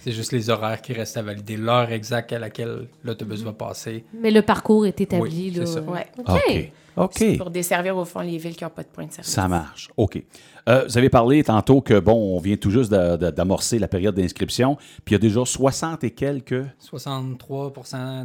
c'est 0.00 0.12
juste 0.12 0.32
les 0.32 0.50
horaires 0.50 0.80
qui 0.80 0.92
restent 0.92 1.16
à 1.16 1.22
valider, 1.22 1.56
l'heure 1.56 1.90
exacte 1.92 2.32
à 2.32 2.38
laquelle 2.38 2.88
l'autobus 3.04 3.42
va 3.42 3.52
passer. 3.52 4.04
Mais 4.14 4.30
le 4.30 4.42
parcours 4.42 4.86
est 4.86 5.00
établi. 5.00 5.50
Oui, 5.50 5.52
c'est 5.54 5.66
ça. 5.66 5.80
Ouais. 5.80 6.06
OK. 6.18 6.72
OK. 6.98 7.36
Pour 7.38 7.50
desservir 7.50 7.96
au 7.96 8.04
fond 8.04 8.20
les 8.20 8.38
villes 8.38 8.56
qui 8.56 8.64
n'ont 8.64 8.70
pas 8.70 8.82
de 8.82 8.88
point 8.88 9.06
de 9.06 9.12
service. 9.12 9.32
Ça 9.32 9.48
marche. 9.48 9.90
OK. 9.96 10.22
Euh, 10.68 10.84
vous 10.86 10.98
avez 10.98 11.08
parlé 11.08 11.42
tantôt 11.42 11.80
que, 11.80 11.98
bon, 11.98 12.36
on 12.36 12.38
vient 12.38 12.56
tout 12.56 12.70
juste 12.70 12.90
d'amorcer 12.90 13.78
la 13.78 13.88
période 13.88 14.14
d'inscription, 14.14 14.76
puis 15.04 15.12
il 15.12 15.12
y 15.12 15.16
a 15.16 15.18
déjà 15.18 15.44
60 15.44 16.04
et 16.04 16.10
quelques. 16.10 16.62
63 16.78 17.72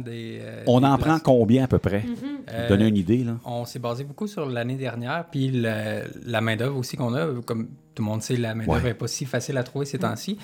des. 0.04 0.40
Euh, 0.42 0.62
on 0.66 0.82
en 0.82 0.98
prend 0.98 1.18
combien 1.18 1.64
à 1.64 1.68
peu 1.68 1.78
près? 1.78 2.00
Mm 2.00 2.68
Donner 2.68 2.88
une 2.88 2.96
idée, 2.96 3.24
là. 3.24 3.38
On 3.44 3.64
s'est 3.64 3.78
basé 3.78 4.04
beaucoup 4.04 4.26
sur 4.26 4.46
l'année 4.46 4.76
dernière, 4.76 5.24
puis 5.30 5.50
la, 5.50 6.40
main-d'œuvre 6.40 6.76
aussi 6.76 6.96
qu'on 6.96 7.14
a. 7.14 7.26
Comme 7.46 7.68
tout 7.94 8.02
le 8.02 8.08
monde 8.08 8.22
sait, 8.22 8.36
la 8.36 8.54
main-d'œuvre 8.54 8.84
n'est 8.84 8.94
pas 8.94 9.06
si 9.06 9.24
facile 9.24 9.56
à 9.56 9.62
trouver 9.62 9.86
ces 9.86 9.98
temps-ci. 9.98 10.36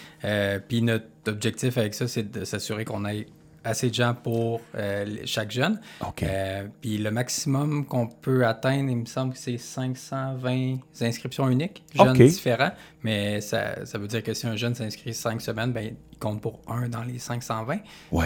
puis 0.69 0.83
notre 0.83 1.05
objectif 1.27 1.77
avec 1.77 1.95
ça, 1.95 2.09
c'est 2.09 2.31
de 2.31 2.45
s'assurer 2.45 2.85
qu'on 2.85 3.05
ait 3.05 3.27
assez 3.65 3.91
de 3.91 3.95
gens 3.95 4.15
pour 4.15 4.61
euh, 4.75 5.07
chaque 5.25 5.51
jeune. 5.51 5.81
Euh, 6.23 6.67
puis 6.81 6.99
le 6.99 7.11
maximum 7.11 7.85
qu'on 7.85 8.07
peut 8.07 8.47
atteindre, 8.47 8.91
il 8.91 8.97
me 8.97 9.07
semble 9.07 9.35
que 9.35 9.39
c'est 9.39 9.59
520 9.59 10.79
inscriptions 11.01 11.49
uniques, 11.49 11.83
jeunes 11.95 12.15
différents. 12.15 12.73
Mais 13.03 13.41
ça, 13.41 13.85
ça, 13.87 13.99
veut 13.99 14.09
dire 14.09 14.23
que 14.23 14.35
si 14.35 14.47
un 14.47 14.57
jeune 14.57 14.75
s'inscrit 14.75 15.15
cinq 15.15 15.41
semaines, 15.41 15.73
ben, 15.73 15.95
il 16.13 16.19
compte 16.19 16.41
pour 16.41 16.61
un 16.69 16.89
dans 16.89 17.03
les 17.03 17.19
520. 17.19 17.79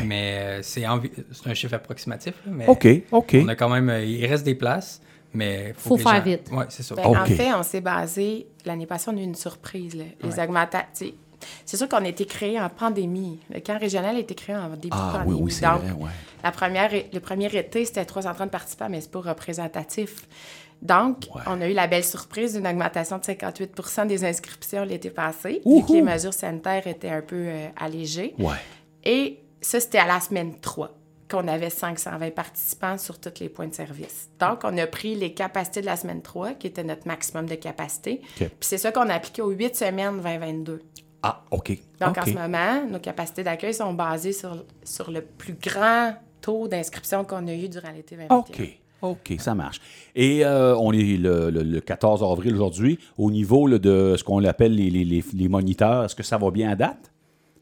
Mais 0.05 0.39
euh, 0.39 0.63
c'est 0.63 0.85
un 0.85 1.55
chiffre 1.55 1.75
approximatif. 1.75 2.35
mais 2.47 2.67
OK, 2.67 2.87
OK. 3.13 3.37
On 3.43 3.49
a 3.49 3.55
quand 3.55 3.69
même, 3.69 3.91
il 4.05 4.27
reste 4.27 4.45
des 4.45 4.55
places. 4.55 5.01
Mais 5.37 5.75
faut, 5.77 5.97
faut 5.97 6.09
faire 6.09 6.23
vite. 6.23 6.49
Oui, 6.53 6.65
c'est 6.69 6.85
ça. 6.85 6.95
Ben, 6.95 7.07
en 7.07 7.27
fait, 7.27 7.53
on 7.53 7.65
s'est 7.65 7.81
basé. 7.81 8.47
L'année 8.65 8.87
passée, 8.87 9.11
on 9.13 9.17
a 9.17 9.21
eu 9.21 9.25
une 9.25 9.35
surprise. 9.35 9.97
Les 9.97 10.41
augmentations 10.41 11.13
c'est 11.65 11.77
sûr 11.77 11.89
qu'on 11.89 12.05
a 12.05 12.09
été 12.09 12.27
créé 12.27 12.61
en 12.61 12.69
pandémie. 12.69 13.41
Le 13.53 13.61
camp 13.61 13.79
régional 13.79 14.17
a 14.17 14.19
été 14.19 14.35
créé 14.35 14.57
en 14.57 14.71
début 14.71 14.89
ah, 14.93 15.13
de 15.13 15.19
pandémie. 15.19 15.37
Oui, 15.37 15.43
oui, 15.45 15.53
c'est 15.53 15.67
vrai, 15.67 16.13
La 16.43 16.53
première, 16.53 16.91
le 17.13 17.21
premier 17.21 17.55
été, 17.57 17.85
c'était 17.85 18.05
330 18.05 18.51
participants, 18.51 18.89
mais 18.89 19.01
c'est 19.01 19.11
pas 19.11 19.21
représentatif. 19.21 20.27
Donc, 20.83 21.29
on 21.47 21.61
a 21.61 21.69
eu 21.69 21.73
la 21.73 21.87
belle 21.87 22.05
surprise 22.05 22.55
d'une 22.55 22.67
augmentation 22.67 23.19
de 23.19 23.23
58% 23.23 24.07
des 24.07 24.25
inscriptions 24.25 24.85
l'été 24.85 25.11
passé, 25.11 25.63
vu 25.65 25.85
que 25.85 25.93
les 25.93 26.03
mesures 26.03 26.35
sanitaires 26.35 26.87
étaient 26.87 27.11
un 27.11 27.23
peu 27.23 27.47
euh, 27.49 27.69
allégées. 27.77 28.35
Et 29.03 29.39
ça, 29.61 29.81
c'était 29.81 29.99
à 29.99 30.07
la 30.07 30.21
semaine 30.21 30.61
3 30.61 30.91
qu'on 31.31 31.49
avait 31.49 31.71
520 31.71 32.35
participants 32.35 32.99
sur 32.99 33.19
tous 33.19 33.41
les 33.41 33.49
points 33.49 33.67
de 33.67 33.75
service. 33.75 34.29
Donc, 34.39 34.61
on 34.65 34.77
a 34.77 34.87
pris 34.87 35.15
les 35.15 35.33
capacités 35.33 35.81
de 35.81 35.87
la 35.87 35.97
semaine 35.97 36.21
3, 36.21 36.53
qui 36.53 36.67
était 36.67 36.85
notre 36.85 37.07
maximum 37.07 37.47
de 37.47 37.55
capacité. 37.55 38.21
Puis 38.37 38.51
c'est 38.61 38.79
ça 38.79 38.93
qu'on 38.93 39.09
a 39.09 39.15
appliqué 39.15 39.41
aux 39.41 39.51
8 39.51 39.75
semaines 39.75 40.21
2022. 40.21 40.83
Ah, 41.27 41.43
OK. 41.51 41.79
Donc, 42.01 42.19
en 42.19 42.27
ce 42.27 42.33
moment, 42.33 42.85
nos 42.91 42.99
capacités 42.99 43.43
d'accueil 43.43 43.73
sont 43.73 43.95
basées 43.95 44.35
sur, 44.35 44.63
sur 44.83 45.11
le 45.11 45.23
plus 45.23 45.55
grand 45.55 46.13
taux 46.43 46.69
d'inscription 46.69 47.25
qu'on 47.25 47.47
a 47.47 47.55
eu 47.55 47.67
durant 47.69 47.91
l'été 47.93 48.15
2021. 48.17 48.37
OK. 48.37 48.79
OK, 49.01 49.35
ça 49.39 49.55
marche. 49.55 49.81
Et 50.15 50.45
euh, 50.45 50.77
on 50.77 50.93
est 50.93 51.17
le, 51.19 51.81
14 51.81 52.23
avril 52.23 52.55
aujourd'hui. 52.55 52.99
Au 53.17 53.31
niveau 53.31 53.69
de 53.71 54.15
ce 54.19 54.25
qu'on 54.25 54.45
appelle 54.45 54.75
les, 54.75 54.91
les 54.91 55.49
moniteurs, 55.49 56.05
est-ce 56.05 56.15
que 56.15 56.23
ça 56.23 56.37
va 56.37 56.51
bien 56.51 56.71
à 56.71 56.77
date? 56.77 57.11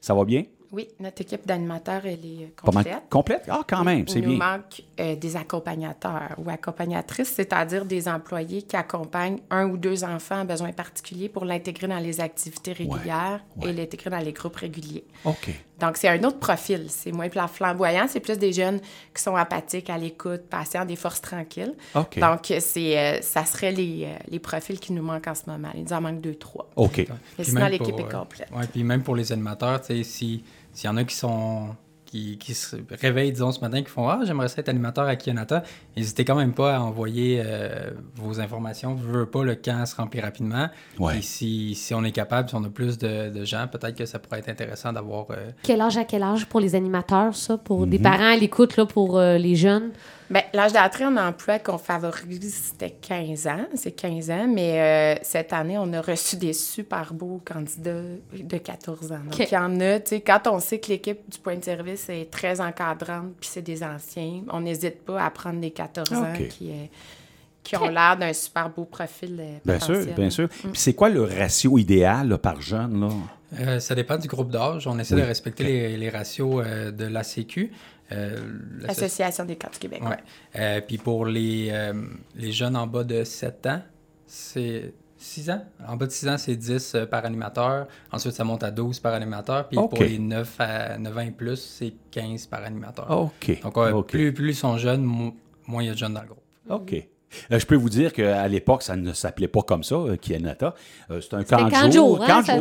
Ça 0.01 0.15
va 0.15 0.25
bien? 0.25 0.43
Oui, 0.73 0.89
notre 1.01 1.21
équipe 1.21 1.47
d'animateurs, 1.47 2.07
elle 2.07 2.25
est 2.25 2.45
euh, 2.45 2.49
complète. 2.57 3.03
complète? 3.11 3.45
Ah, 3.49 3.61
quand 3.69 3.85
même, 3.85 4.09
c'est 4.09 4.21
bien. 4.21 4.31
Il 4.31 4.33
nous 4.33 4.39
manque 4.39 4.83
euh, 4.99 5.15
des 5.17 5.37
accompagnateurs 5.37 6.35
ou 6.39 6.49
accompagnatrices, 6.49 7.29
c'est-à-dire 7.29 7.85
des 7.85 8.09
employés 8.09 8.63
qui 8.63 8.75
accompagnent 8.75 9.41
un 9.51 9.67
ou 9.67 9.77
deux 9.77 10.03
enfants 10.03 10.41
à 10.41 10.45
besoins 10.45 10.73
particuliers 10.73 11.29
pour 11.29 11.45
l'intégrer 11.45 11.89
dans 11.89 11.99
les 11.99 12.21
activités 12.21 12.73
régulières 12.73 13.45
et 13.63 13.71
l'intégrer 13.71 14.09
dans 14.09 14.19
les 14.19 14.33
groupes 14.33 14.57
réguliers. 14.57 15.05
OK. 15.27 15.51
Donc, 15.83 15.97
c'est 15.97 16.09
un 16.09 16.23
autre 16.25 16.39
profil. 16.39 16.87
C'est 16.89 17.13
moins 17.13 17.29
flamboyant. 17.49 18.07
C'est 18.09 18.21
plus 18.21 18.39
des 18.39 18.53
jeunes 18.53 18.81
qui 19.15 19.23
sont 19.23 19.37
apathiques, 19.37 19.91
à 19.91 19.99
l'écoute, 19.99 20.43
patients, 20.49 20.85
des 20.85 20.97
forces 20.97 21.21
tranquilles. 21.21 21.75
Donc, 21.95 22.53
c'est, 22.61 22.99
euh, 22.99 23.21
ça 23.21 23.45
serait 23.45 23.73
les, 23.73 24.09
les, 24.29 24.39
profils 24.39 24.79
qui 24.79 24.93
nous 24.93 25.03
manquent 25.03 25.29
en 25.29 25.35
ce 25.35 25.43
moment. 25.47 25.69
Il 25.75 25.85
nous 25.85 25.93
en 25.93 26.01
manque 26.01 26.21
deux, 26.21 26.37
trois. 26.37 26.69
OK. 26.77 27.07
Mais 27.39 27.45
sinon, 27.45 27.67
l'équipe 27.67 27.99
est 27.99 28.11
complète. 28.11 28.49
Oui, 28.55 28.65
puis 28.73 28.85
même 28.85 29.03
pour 29.03 29.17
les 29.17 29.33
animateurs, 29.33 29.81
tu 29.81 29.89
sais, 29.89 30.03
si 30.03 30.45
s'il 30.73 30.89
y 30.89 30.93
en 30.93 30.97
a 30.97 31.05
qui 31.05 31.15
sont 31.15 31.69
qui, 32.13 32.55
se 32.55 32.77
réveillent, 33.01 33.33
disons, 33.33 33.53
ce 33.53 33.61
matin, 33.61 33.83
qui 33.83 33.89
font 33.89 34.09
Ah, 34.09 34.21
j'aimerais 34.25 34.49
être 34.55 34.69
animateur 34.69 35.07
à 35.07 35.17
Kionata, 35.17 35.63
n'hésitez 35.97 36.25
quand 36.25 36.35
même 36.35 36.53
pas 36.53 36.77
à 36.77 36.81
envoyer 36.81 37.43
euh, 37.45 37.91
vos 38.17 38.39
informations. 38.39 38.99
Je 38.99 39.19
veux 39.19 39.27
pas, 39.27 39.43
le 39.43 39.55
camp 39.55 39.87
se 39.87 39.97
remplit 39.97 40.21
rapidement. 40.21 40.69
Et 41.15 41.23
si, 41.23 41.75
si, 41.75 41.95
on 41.95 42.05
est 42.05 42.13
capable, 42.13 42.51
si 42.51 42.55
on 42.55 42.65
a 42.65 42.69
plus 42.69 42.99
de, 42.99 43.45
gens, 43.45 43.67
peut-être 43.67 43.97
que 43.97 44.05
ça 44.05 44.19
pourrait 44.19 44.41
être 44.41 44.51
intéressant 44.51 44.93
d'avoir. 44.93 45.27
Euh, 45.31 45.51
quel 45.63 45.81
âge 45.81 45.97
à 45.97 46.05
quel 46.05 46.23
âge 46.23 46.47
pour 46.47 46.61
les 46.61 46.75
animateurs, 46.75 47.35
ça? 47.35 47.57
Pour 47.57 47.87
des 47.87 47.99
mhm. 47.99 48.05
parents 48.05 48.33
à 48.33 48.37
l'écoute, 48.37 48.77
là, 48.77 48.85
pour 48.85 49.19
euh, 49.19 49.39
les 49.39 49.57
jeunes? 49.57 49.91
Bien, 50.33 50.45
l'âge 50.55 50.73
d'entrée 50.73 51.05
en 51.05 51.19
emploi 51.19 51.59
qu'on 51.59 51.77
favorise, 51.77 52.55
c'était 52.55 52.89
15 52.89 53.47
ans. 53.49 53.67
C'est 53.75 53.93
15 53.93 54.31
ans, 54.31 54.49
mais 54.49 54.81
euh, 54.81 55.21
cette 55.23 55.53
année, 55.53 55.77
on 55.77 55.93
a 55.93 56.01
reçu 56.01 56.37
des 56.37 56.55
super 56.55 57.13
beaux 57.13 57.43
candidats 57.45 58.01
de 58.33 58.57
14 58.57 59.13
ans. 59.13 59.19
Donc, 59.27 59.39
il 59.39 59.53
y 59.53 59.59
en 59.59 59.79
a, 59.81 60.01
tu 60.01 60.09
sais, 60.09 60.21
quand 60.23 60.47
on 60.47 60.59
sait 60.59 60.79
que 60.79 60.89
l'équipe 60.89 61.19
du 61.29 61.39
point 61.39 61.57
de 61.57 61.65
service 61.65 62.09
est 62.09 62.31
très 62.31 62.63
encadrante, 62.63 63.35
puis 63.39 63.51
c'est 63.53 63.61
des 63.61 63.83
anciens, 63.83 64.41
on 64.51 64.63
n'hésite 64.63 65.05
pas 65.05 65.23
à 65.23 65.29
prendre 65.29 65.61
des 65.61 65.71
14 65.71 66.11
ans 66.15 66.33
qui, 66.49 66.71
euh, 66.71 66.87
qui 67.63 67.77
ont 67.77 67.91
l'air 67.91 68.17
d'un 68.17 68.33
super 68.33 68.71
beau 68.71 68.87
profil. 68.87 69.37
Euh, 69.39 69.59
bien 69.67 69.81
sûr, 69.81 70.07
bien 70.17 70.31
sûr. 70.31 70.45
Mm. 70.45 70.71
Puis 70.71 70.81
c'est 70.81 70.95
quoi 70.95 71.11
le 71.11 71.25
ratio 71.25 71.77
idéal 71.77 72.39
par 72.39 72.63
jeune, 72.63 73.01
là? 73.01 73.09
ça 73.81 73.95
dépend 73.95 74.17
du 74.17 74.29
groupe 74.29 74.51
d'âge. 74.51 74.87
On 74.87 74.99
essaie 74.99 75.15
de 75.15 75.21
respecter 75.21 75.65
les, 75.65 75.97
les, 75.99 76.09
ratios 76.09 76.65
de 76.65 77.05
la 77.05 77.23
Sécu. 77.23 77.71
Euh, 78.13 78.37
L'Association 78.81 79.45
des 79.45 79.57
cadres 79.57 79.75
du 79.75 79.79
Québec. 79.79 80.03
Ouais. 80.05 80.17
Euh, 80.57 80.81
puis 80.81 80.99
pour 80.99 81.27
les, 81.27 81.69
euh, 81.71 81.93
les 82.35 82.53
jeunes 82.53 82.77
en 82.77 82.87
bas 82.87 83.05
de 83.05 83.25
7 83.25 83.67
ans, 83.67 83.83
c'est 84.27 84.95
6 85.17 85.51
ans? 85.51 85.65
En 85.87 85.97
bas 85.97 86.07
de 86.07 86.11
6 86.11 86.29
ans, 86.29 86.39
c'est 86.39 86.57
10 86.57 86.97
par 87.11 87.25
animateur. 87.25 87.87
Ensuite, 88.11 88.35
ça 88.35 88.45
monte 88.45 88.63
à 88.65 88.71
12 88.71 89.01
par 89.01 89.15
animateur. 89.15 89.69
Puis 89.69 89.77
pour 89.77 90.03
les 90.03 90.19
9, 90.19 90.57
à 90.61 90.99
9 90.99 91.17
ans 91.17 91.21
et 91.21 91.31
plus, 91.31 91.57
c'est 91.57 91.95
15 92.11 92.47
par 92.47 92.63
animateur. 92.65 93.11
OK. 93.11 93.61
Donc, 93.63 94.09
Plus, 94.09 94.33
plus 94.33 94.51
ils 94.51 94.57
sont 94.57 94.77
jeunes, 94.77 95.05
moins 95.05 95.83
il 95.83 95.87
y 95.87 95.89
a 95.91 95.93
de 95.93 95.99
jeunes 95.99 96.15
dans 96.15 96.23
le 96.23 96.29
groupe. 96.29 96.43
OK. 96.69 97.09
Euh, 97.51 97.59
je 97.59 97.67
peux 97.67 97.75
vous 97.75 97.89
dire 97.89 98.13
qu'à 98.13 98.47
l'époque, 98.49 98.83
ça 98.83 98.97
ne 98.97 99.13
s'appelait 99.13 99.49
pas 99.49 99.63
comme 99.63 99.83
ça, 99.83 99.95
euh, 99.95 100.17
Kianata. 100.17 100.75
Euh, 101.11 101.21
c'était 101.21 101.37
un 101.37 101.45
camp 101.45 101.87
de 101.87 101.93
jour. 101.93 102.23
Hein? 102.23 102.43
Ça, 102.45 102.55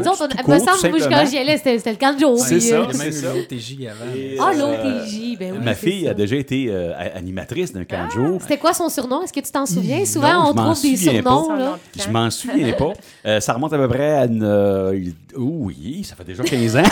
court, 0.44 0.56
me 0.56 0.60
semble, 0.60 1.00
que 1.00 1.10
quand 1.10 1.26
j'y 1.26 1.38
allais, 1.38 1.58
c'était 1.58 1.92
le 1.92 1.98
camp 1.98 2.14
de 2.14 2.20
jour. 2.20 2.40
C'est 2.40 2.60
ça. 2.60 2.80
Même 2.80 3.12
l'OTJ 3.12 3.88
avant. 3.88 4.50
Ah, 4.50 4.54
l'OTJ, 4.54 5.38
ben 5.38 5.54
oui. 5.54 5.64
Ma 5.64 5.76
fille 5.76 6.08
a 6.08 6.14
déjà 6.14 6.36
été 6.36 6.74
animatrice 7.16 7.74
d'un 7.74 7.86
camp 7.86 8.08
de 8.08 8.12
jour. 8.12 8.42
C'était 8.42 8.58
quoi 8.58 8.74
son 8.74 8.90
surnom? 8.90 9.24
Est-ce 9.24 9.34
que 9.34 9.40
tu 9.40 9.52
t'en 9.52 9.66
souviens? 9.66 10.06
Souvent, 10.06 10.50
on 10.50 10.54
trouve 10.54 10.82
des 10.82 10.98
surnoms. 10.98 11.56
Là. 11.56 11.80
Je 11.98 12.10
m'en 12.10 12.30
souviens 12.30 12.74
pas. 12.74 13.40
ça 13.40 13.54
remonte 13.54 13.74
à 13.74 13.78
peu 13.78 13.88
près 13.88 14.12
à 14.18 14.26
une. 14.26 15.14
oui, 15.36 16.04
ça 16.04 16.16
fait 16.16 16.24
déjà 16.24 16.44
15 16.44 16.78
ans. 16.78 16.84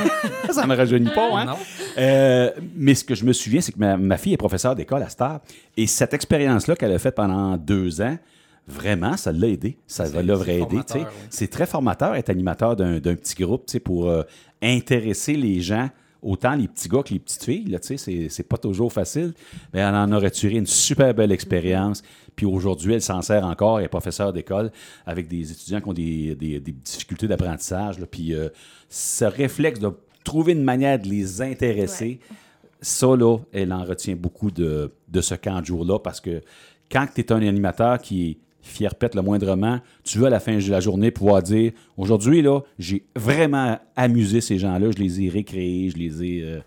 ça 0.50 0.62
ne 0.62 0.68
me 0.68 0.76
rajeunit 0.76 1.10
pas, 1.10 1.28
hein? 1.34 2.52
mais 2.76 2.94
ce 2.94 3.04
que 3.04 3.14
je 3.14 3.24
me 3.24 3.32
souviens, 3.32 3.60
c'est 3.60 3.72
que 3.72 3.78
ma, 3.78 3.96
ma, 3.96 4.16
fille 4.16 4.32
est 4.32 4.38
professeure 4.38 4.74
d'école 4.74 5.02
à 5.02 5.08
Star. 5.08 5.40
Et 5.76 5.86
cette 5.86 6.14
expérience-là 6.14 6.76
qu'elle 6.76 6.92
a 6.92 6.98
faite 6.98 7.14
pendant 7.14 7.27
deux 7.56 8.00
ans, 8.00 8.18
vraiment, 8.66 9.16
ça 9.16 9.32
l'a 9.32 9.48
aidé. 9.48 9.78
Ça 9.86 10.08
l'a 10.08 10.34
vraiment 10.34 10.68
aidé. 10.68 11.04
C'est 11.30 11.48
très 11.48 11.66
formateur 11.66 12.14
être 12.14 12.30
animateur 12.30 12.76
d'un 12.76 13.00
petit 13.00 13.34
groupe 13.42 13.66
pour 13.80 14.08
euh, 14.08 14.22
intéresser 14.62 15.34
les 15.34 15.60
gens, 15.60 15.88
autant 16.22 16.54
les 16.54 16.68
petits 16.68 16.88
gars 16.88 17.02
que 17.02 17.12
les 17.12 17.20
petites 17.20 17.44
filles. 17.44 17.76
C'est 17.80 18.48
pas 18.48 18.58
toujours 18.58 18.92
facile. 18.92 19.34
Mais 19.72 19.80
elle 19.80 19.94
en 19.94 20.12
a 20.12 20.18
retiré 20.18 20.56
une 20.56 20.66
super 20.66 21.14
belle 21.14 21.32
expérience. 21.32 22.02
Puis 22.36 22.46
aujourd'hui, 22.46 22.94
elle 22.94 23.02
s'en 23.02 23.22
sert 23.22 23.44
encore. 23.44 23.78
Elle 23.78 23.86
est 23.86 23.88
professeure 23.88 24.32
d'école 24.32 24.70
avec 25.06 25.28
des 25.28 25.50
étudiants 25.50 25.80
qui 25.80 25.88
ont 25.88 25.92
des, 25.92 26.60
difficultés 26.84 27.26
d'apprentissage. 27.26 27.96
Puis 28.10 28.34
euh, 28.34 28.48
ce 28.88 29.24
réflexe 29.24 29.80
de 29.80 29.90
trouver 30.24 30.52
une 30.52 30.64
manière 30.64 30.98
de 30.98 31.08
les 31.08 31.40
intéresser 31.40 32.20
ça, 32.80 33.16
là, 33.16 33.38
elle 33.52 33.72
en 33.72 33.84
retient 33.84 34.14
beaucoup 34.14 34.50
de, 34.50 34.90
ce 35.20 35.34
camp 35.34 35.60
de 35.60 35.66
jour-là 35.66 35.98
parce 35.98 36.20
que 36.20 36.42
quand 36.90 37.06
tu 37.14 37.20
es 37.20 37.32
un 37.32 37.46
animateur 37.46 37.98
qui 37.98 38.30
est 38.30 38.38
fier 38.60 38.94
pète 38.94 39.14
le 39.14 39.22
moindrement, 39.22 39.80
tu 40.04 40.18
veux 40.18 40.26
à 40.26 40.30
la 40.30 40.40
fin 40.40 40.56
de 40.56 40.70
la 40.70 40.80
journée 40.80 41.10
pouvoir 41.10 41.42
dire 41.42 41.72
aujourd'hui, 41.96 42.42
là, 42.42 42.60
j'ai 42.78 43.04
vraiment 43.16 43.78
amusé 43.96 44.40
ces 44.40 44.58
gens-là, 44.58 44.90
je 44.96 45.02
les 45.02 45.22
ai 45.22 45.28
récréés, 45.28 45.90
je 45.90 45.96
les 45.96 46.22
ai. 46.22 46.42
Euh, 46.42 46.60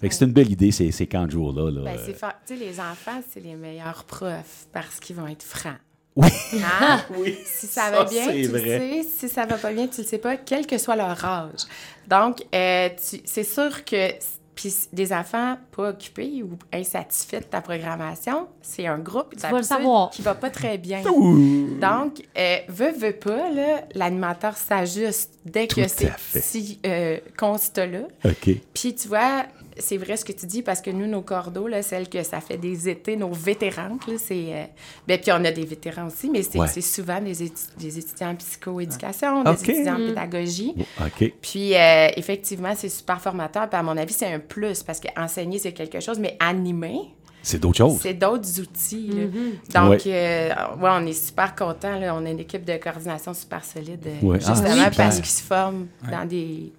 c'est 0.00 0.24
une 0.24 0.32
belle 0.32 0.50
idée, 0.50 0.70
ces, 0.70 0.92
ces 0.92 1.06
camps 1.06 1.26
de 1.26 1.32
jour-là. 1.32 1.70
Là. 1.70 1.82
Ben, 1.84 2.56
les 2.56 2.80
enfants, 2.80 3.20
c'est 3.28 3.40
les 3.40 3.56
meilleurs 3.56 4.04
profs 4.04 4.68
parce 4.72 5.00
qu'ils 5.00 5.16
vont 5.16 5.26
être 5.26 5.42
francs. 5.42 5.78
Oui. 6.14 6.28
Hein? 6.54 7.00
oui. 7.16 7.36
Si 7.44 7.66
ça, 7.66 7.90
va 7.90 8.04
bien, 8.04 8.26
tu 8.32 8.46
vrai. 8.46 8.60
le 8.60 9.02
sais. 9.02 9.08
Si 9.08 9.28
ça 9.28 9.46
va 9.46 9.56
pas 9.56 9.72
bien, 9.72 9.86
tu 9.86 10.00
le 10.00 10.06
sais 10.06 10.18
pas, 10.18 10.36
quel 10.36 10.66
que 10.66 10.78
soit 10.78 10.96
leur 10.96 11.24
âge. 11.24 11.60
Donc, 12.08 12.44
euh, 12.54 12.88
c'est 12.96 13.44
sûr 13.44 13.84
que 13.84 14.10
puis 14.58 14.74
des 14.92 15.12
enfants 15.12 15.56
pas 15.70 15.90
occupés 15.90 16.42
ou 16.42 16.58
insatisfaits 16.72 17.38
de 17.38 17.44
ta 17.44 17.60
programmation, 17.60 18.48
c'est 18.60 18.88
un 18.88 18.98
groupe 18.98 19.36
qui 19.36 19.42
va 19.42 20.10
qui 20.10 20.20
va 20.20 20.34
pas 20.34 20.50
très 20.50 20.78
bien. 20.78 21.00
Donc, 21.04 22.24
euh, 22.36 22.56
veut, 22.66 22.90
veut 22.90 23.12
pas, 23.12 23.50
l'animateur 23.94 24.56
s'ajuste 24.56 25.38
dès 25.44 25.68
que 25.68 25.86
c'est 25.86 26.12
si 26.18 26.80
euh, 26.84 27.18
constat-là. 27.36 28.00
OK. 28.24 28.50
Puis 28.74 28.96
tu 28.96 29.06
vois, 29.06 29.44
c'est 29.78 29.96
vrai 29.96 30.16
ce 30.16 30.24
que 30.24 30.32
tu 30.32 30.46
dis 30.46 30.62
parce 30.62 30.80
que 30.80 30.90
nous, 30.90 31.06
nos 31.06 31.22
cordeaux, 31.22 31.68
là, 31.68 31.82
celles 31.82 32.08
que 32.08 32.22
ça 32.22 32.40
fait 32.40 32.56
des 32.56 32.88
étés, 32.88 33.16
nos 33.16 33.32
vétérantes, 33.32 34.02
c'est. 34.18 34.46
Euh, 34.52 34.64
ben, 35.06 35.18
puis 35.18 35.32
on 35.32 35.44
a 35.44 35.50
des 35.50 35.64
vétérans 35.64 36.06
aussi, 36.06 36.30
mais 36.30 36.42
c'est 36.42 36.80
souvent 36.80 37.20
des, 37.20 37.42
étudiants 37.42 38.30
en 38.30 38.34
psychoéducation, 38.36 39.44
des 39.44 39.70
étudiants 39.70 39.96
en 39.96 39.98
mm. 39.98 40.06
pédagogie. 40.06 40.74
OK. 41.00 41.32
Puis 41.40 41.74
euh, 41.74 42.08
effectivement, 42.16 42.72
c'est 42.76 42.88
super 42.88 43.20
formateur. 43.20 43.68
Puis 43.68 43.78
à 43.78 43.82
mon 43.82 43.96
avis, 43.96 44.12
c'est 44.12 44.32
un 44.32 44.38
plus 44.38 44.82
parce 44.82 45.00
qu'enseigner, 45.00 45.58
c'est 45.58 45.72
quelque 45.72 46.00
chose, 46.00 46.18
mais 46.18 46.36
animer, 46.40 47.14
c'est 47.42 47.58
d'autres 47.58 47.78
choses. 47.78 48.00
C'est 48.02 48.14
d'autres 48.14 48.60
outils. 48.60 49.10
Mm-hmm. 49.10 49.72
Donc, 49.72 50.06
euh, 50.06 50.48
ouais. 50.48 50.90
on 50.92 51.06
est 51.06 51.12
super 51.12 51.54
contents. 51.54 51.94
On 51.94 52.26
a 52.26 52.30
une 52.30 52.40
équipe 52.40 52.64
de 52.64 52.76
coordination 52.76 53.32
super 53.32 53.64
solide, 53.64 54.06
justement 54.20 54.84
ah, 54.84 54.90
parce 54.94 55.16
qu'ils 55.16 55.26
se 55.26 55.42
forment 55.42 55.86
dans 56.10 56.26
des 56.26 56.72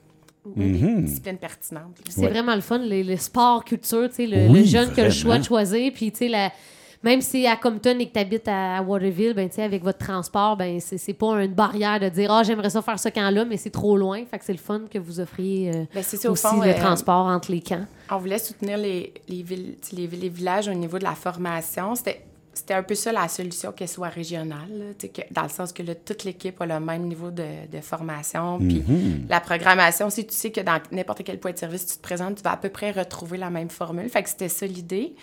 Discipline 0.45 1.37
pertinente. 1.37 1.97
C'est 2.09 2.27
vraiment 2.27 2.55
le 2.55 2.61
fun, 2.61 2.79
les, 2.79 3.17
sports, 3.17 3.63
culture, 3.65 4.09
le, 4.17 4.53
le 4.53 4.63
jeune 4.63 4.91
qui 4.93 5.01
a 5.01 5.05
le 5.05 5.09
choix 5.11 5.37
de 5.37 5.43
choisir, 5.43 5.91
puis 5.93 6.11
tu 6.11 6.19
sais, 6.19 6.27
la 6.27 6.51
même 7.01 7.21
si 7.21 7.47
à 7.47 7.55
Compton 7.55 7.97
et 7.99 8.07
que 8.07 8.13
tu 8.13 8.19
habites 8.19 8.47
à 8.47 8.81
Waterville, 8.81 9.33
ben, 9.33 9.49
avec 9.57 9.83
votre 9.83 9.99
transport, 9.99 10.57
ben, 10.57 10.79
c'est 10.81 11.13
pas 11.13 11.43
une 11.43 11.53
barrière 11.53 11.99
de 11.99 12.09
dire 12.09 12.31
Ah, 12.31 12.43
j'aimerais 12.43 12.69
ça 12.69 12.81
faire 12.81 12.99
ce 12.99 13.09
camp-là, 13.09 13.45
mais 13.45 13.57
c'est 13.57 13.69
trop 13.69 13.95
loin. 13.95 14.25
Fait 14.25 14.37
que 14.37 14.45
c'est 14.45 14.53
le 14.53 14.59
fun 14.59 14.81
que 14.91 14.99
vous 14.99 15.19
offriez 15.19 15.69
euh, 15.69 15.85
ben, 15.93 16.01
aussi 16.01 16.17
le 16.25 16.67
euh, 16.67 16.77
transport 16.77 17.27
entre 17.27 17.51
les 17.51 17.61
camps. 17.61 17.85
On 18.11 18.17
voulait 18.17 18.39
soutenir 18.39 18.77
les, 18.77 19.13
les, 19.29 19.43
villes, 19.43 19.75
les, 19.93 20.07
les 20.07 20.29
villages 20.29 20.67
au 20.67 20.73
niveau 20.73 20.99
de 20.99 21.05
la 21.05 21.15
formation. 21.15 21.95
C'était 21.95 22.21
c'était 22.53 22.73
un 22.73 22.83
peu 22.83 22.95
ça 22.95 23.11
la 23.11 23.27
solution 23.27 23.71
qu'elle 23.71 23.87
soit 23.87 24.09
régionale, 24.09 24.95
que, 24.99 25.21
dans 25.31 25.43
le 25.43 25.49
sens 25.49 25.71
que 25.71 25.83
là, 25.83 25.95
toute 25.95 26.23
l'équipe 26.23 26.59
a 26.61 26.65
le 26.65 26.79
même 26.79 27.03
niveau 27.03 27.31
de, 27.31 27.43
formation. 27.81 28.59
Puis 28.59 28.83
mhm. 28.85 29.25
la 29.29 29.39
programmation, 29.39 30.09
si 30.09 30.25
tu 30.25 30.33
sais 30.33 30.51
que 30.51 30.61
dans 30.61 30.79
n'importe 30.91 31.23
quel 31.23 31.39
point 31.39 31.51
de 31.51 31.57
service 31.57 31.85
tu 31.85 31.97
te 31.97 32.01
présentes, 32.01 32.37
tu 32.37 32.43
vas 32.43 32.51
à 32.51 32.57
peu 32.57 32.69
près 32.69 32.91
retrouver 32.91 33.37
la 33.37 33.49
même 33.49 33.69
formule. 33.69 34.09
Fait 34.09 34.23
que 34.23 34.29
c'était 34.29 34.49
ça 34.49 34.65
l'idée. 34.65 35.15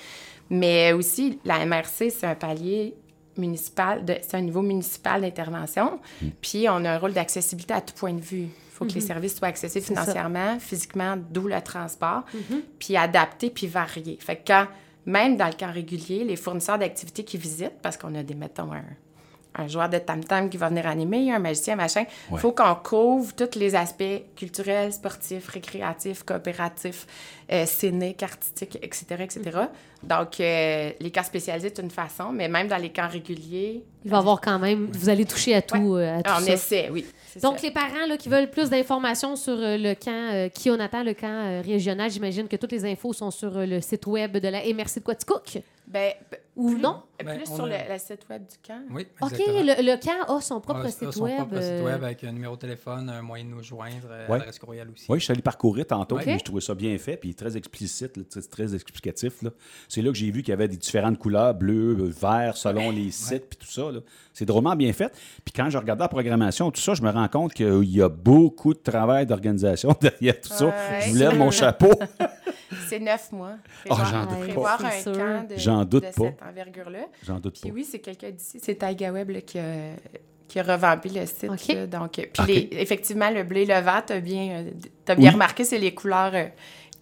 Mais 0.48 0.92
aussi, 0.92 1.38
la 1.44 1.64
MRC, 1.66 2.10
c'est 2.10 2.24
un 2.24 2.34
palier 2.34 2.94
municipal, 3.36 4.02
c'est 4.06 4.36
un 4.36 4.40
niveau 4.40 4.62
municipal 4.62 5.20
d'intervention. 5.20 6.00
Mhm. 6.22 6.30
Puis 6.40 6.66
on 6.68 6.84
a 6.84 6.92
un 6.92 6.98
rôle 6.98 7.12
d'accessibilité 7.12 7.74
à 7.74 7.80
tout 7.80 7.94
point 7.94 8.14
de 8.14 8.20
vue. 8.20 8.48
Il 8.48 8.78
faut 8.78 8.84
que 8.84 8.92
les 8.92 9.00
mhm. 9.00 9.06
services 9.06 9.36
soient 9.36 9.48
accessibles 9.48 9.84
financièrement, 9.84 10.58
physiquement, 10.58 11.16
d'où 11.30 11.48
le 11.48 11.60
transport, 11.62 12.24
puis 12.78 12.96
adaptés, 12.96 13.50
puis 13.50 13.66
variés. 13.66 14.18
Fait 14.20 14.36
que 14.36 14.42
quand 14.46 14.66
même 15.06 15.36
dans 15.36 15.46
le 15.46 15.54
camp 15.54 15.72
régulier, 15.72 16.24
les 16.24 16.36
fournisseurs 16.36 16.78
d'activités 16.78 17.24
qui 17.24 17.38
visitent, 17.38 17.80
parce 17.80 17.96
qu'on 17.96 18.14
a 18.14 18.22
des, 18.22 18.34
mettons, 18.34 18.72
un 18.72 18.84
joueur 19.66 19.88
de 19.88 19.98
tam-tam 19.98 20.48
qui 20.50 20.56
va 20.56 20.68
venir 20.68 20.86
animer, 20.86 21.32
un 21.32 21.38
magicien, 21.38 21.76
machin. 21.76 22.04
Il 22.30 22.38
faut 22.38 22.52
qu'on 22.52 22.74
couvre 22.74 23.34
tous 23.34 23.58
les 23.58 23.74
aspects 23.74 24.22
culturels, 24.36 24.92
sportifs, 24.92 25.48
récréatifs, 25.48 26.22
coopératifs, 26.22 27.06
euh, 27.52 27.64
scéniques, 27.66 28.22
artistiques, 28.22 28.78
etc., 28.82 29.04
etc. 29.20 29.58
Donc, 30.02 30.40
euh, 30.40 30.92
les 31.00 31.10
cas 31.10 31.22
spécialisés, 31.22 31.72
c'est 31.74 31.82
une 31.82 31.90
façon, 31.90 32.30
mais 32.32 32.48
même 32.48 32.68
dans 32.68 32.76
les 32.76 32.90
camps 32.90 33.08
réguliers... 33.08 33.82
Il 34.04 34.10
va 34.10 34.18
y 34.18 34.20
avoir 34.20 34.40
quand 34.40 34.58
même... 34.58 34.88
Vous 34.92 35.08
allez 35.08 35.24
toucher 35.24 35.54
à 35.54 35.62
tout, 35.62 35.96
euh, 35.96 36.18
à 36.18 36.22
tout 36.22 36.32
On 36.38 36.44
essaie, 36.44 36.90
oui. 36.92 37.06
Donc, 37.42 37.62
les 37.62 37.70
parents 37.70 38.06
là, 38.08 38.16
qui 38.16 38.28
veulent 38.28 38.50
plus 38.50 38.70
d'informations 38.70 39.36
sur 39.36 39.54
euh, 39.58 39.76
le 39.76 39.94
camp 39.94 40.30
euh, 40.32 40.48
Kionata, 40.48 41.02
le 41.02 41.14
camp 41.14 41.26
euh, 41.28 41.62
régional, 41.64 42.10
j'imagine 42.10 42.48
que 42.48 42.56
toutes 42.56 42.72
les 42.72 42.84
infos 42.84 43.12
sont 43.12 43.30
sur 43.30 43.50
le 43.54 43.80
site 43.80 44.06
web 44.06 44.36
de 44.38 44.48
la 44.48 44.60
MRC 44.60 44.96
de 44.96 45.00
Quaticook. 45.00 45.58
Ben, 45.86 46.12
ou 46.56 46.72
non? 46.76 47.02
Ben, 47.22 47.36
plus 47.36 47.46
sur 47.46 47.66
le, 47.66 47.74
site 47.98 48.26
web 48.28 48.42
du 48.42 48.56
camp. 48.66 48.82
Oui, 48.90 49.06
OK, 49.20 49.38
le, 49.38 49.82
le, 49.82 49.96
camp 50.02 50.34
a 50.34 50.40
son 50.40 50.60
propre 50.60 50.88
site 50.88 51.12
son 51.12 51.24
web. 51.24 51.36
propre 51.36 51.62
site 51.62 51.84
web 51.84 52.02
avec 52.02 52.24
un 52.24 52.32
numéro 52.32 52.56
de 52.56 52.60
téléphone, 52.60 53.08
un 53.08 53.22
moyen 53.22 53.44
de 53.44 53.50
nous 53.50 53.62
joindre, 53.62 54.08
ouais. 54.28 54.36
adresse 54.40 54.58
courriel 54.58 54.88
aussi. 54.90 55.06
Oui, 55.08 55.20
je 55.20 55.24
suis 55.24 55.32
allé 55.32 55.42
parcourir 55.42 55.86
tantôt, 55.86 56.16
okay. 56.16 56.38
je 56.38 56.44
trouvais 56.44 56.60
ça 56.60 56.74
bien 56.74 56.96
fait, 56.98 57.16
puis 57.16 57.34
très 57.34 57.56
explicite, 57.56 58.28
très, 58.28 58.40
très 58.42 58.74
explicatif. 58.74 59.44
C'est 59.88 60.02
là 60.02 60.10
que 60.10 60.16
j'ai 60.16 60.30
vu 60.30 60.42
qu'il 60.42 60.50
y 60.50 60.54
avait 60.54 60.68
des 60.68 60.76
différentes 60.76 61.18
couleurs, 61.18 61.54
bleu, 61.54 61.94
vert, 62.08 62.56
selon 62.56 62.90
les 62.90 63.10
sites, 63.10 63.48
puis 63.48 63.58
tout 63.58 63.70
ça. 63.70 63.90
C'est 64.32 64.46
drôlement 64.46 64.74
bien 64.74 64.92
fait. 64.92 65.12
Puis 65.44 65.52
quand 65.54 65.70
je 65.70 65.78
regardais 65.78 66.04
la 66.04 66.08
programmation, 66.08 66.70
tout 66.70 66.80
ça, 66.80 66.94
je 66.94 67.02
me 67.02 67.10
rends 67.10 67.28
compte 67.28 67.54
qu'il 67.54 67.84
y 67.84 68.02
a 68.02 68.08
beaucoup 68.08 68.74
de 68.74 68.80
travail 68.80 69.26
d'organisation 69.26 69.94
derrière 70.00 70.40
tout 70.40 70.52
ça. 70.52 70.74
Je 71.00 71.10
vous 71.10 71.16
lève 71.16 71.38
mon 71.38 71.50
chapeau. 71.50 71.90
C'est 72.88 72.98
neuf 72.98 73.32
mois. 73.32 73.56
Oh, 73.88 73.94
j'en 74.10 74.26
doute 74.26 74.40
prévoir 74.40 74.84
un 74.84 75.02
camp 75.02 75.48
de, 75.48 75.56
j'en 75.56 75.84
doute 75.84 76.04
de 76.04 76.08
pas. 76.08 76.24
cette 76.24 76.42
envergure-là. 76.42 77.06
J'en 77.24 77.38
doute 77.38 77.58
puis 77.60 77.70
pas. 77.70 77.74
oui, 77.74 77.84
c'est 77.84 77.98
quelqu'un 77.98 78.30
d'ici, 78.30 78.58
c'est 78.62 78.76
Taiga 78.76 79.12
Web 79.12 79.30
là, 79.30 79.40
qui, 79.40 79.58
a, 79.58 79.64
qui 80.48 80.58
a 80.58 80.62
revampé 80.62 81.08
le 81.08 81.26
site. 81.26 81.50
Okay. 81.50 81.74
Là, 81.74 81.86
donc, 81.86 82.12
puis 82.12 82.28
okay. 82.38 82.68
les, 82.72 82.80
effectivement, 82.80 83.30
le 83.30 83.44
blé, 83.44 83.64
le 83.64 83.80
vert, 83.80 84.02
tu 84.06 84.12
as 84.12 84.20
bien, 84.20 84.66
as 85.06 85.14
bien 85.14 85.28
oui. 85.28 85.34
remarqué, 85.34 85.64
c'est 85.64 85.78
les 85.78 85.94
couleurs 85.94 86.32
euh, 86.34 86.46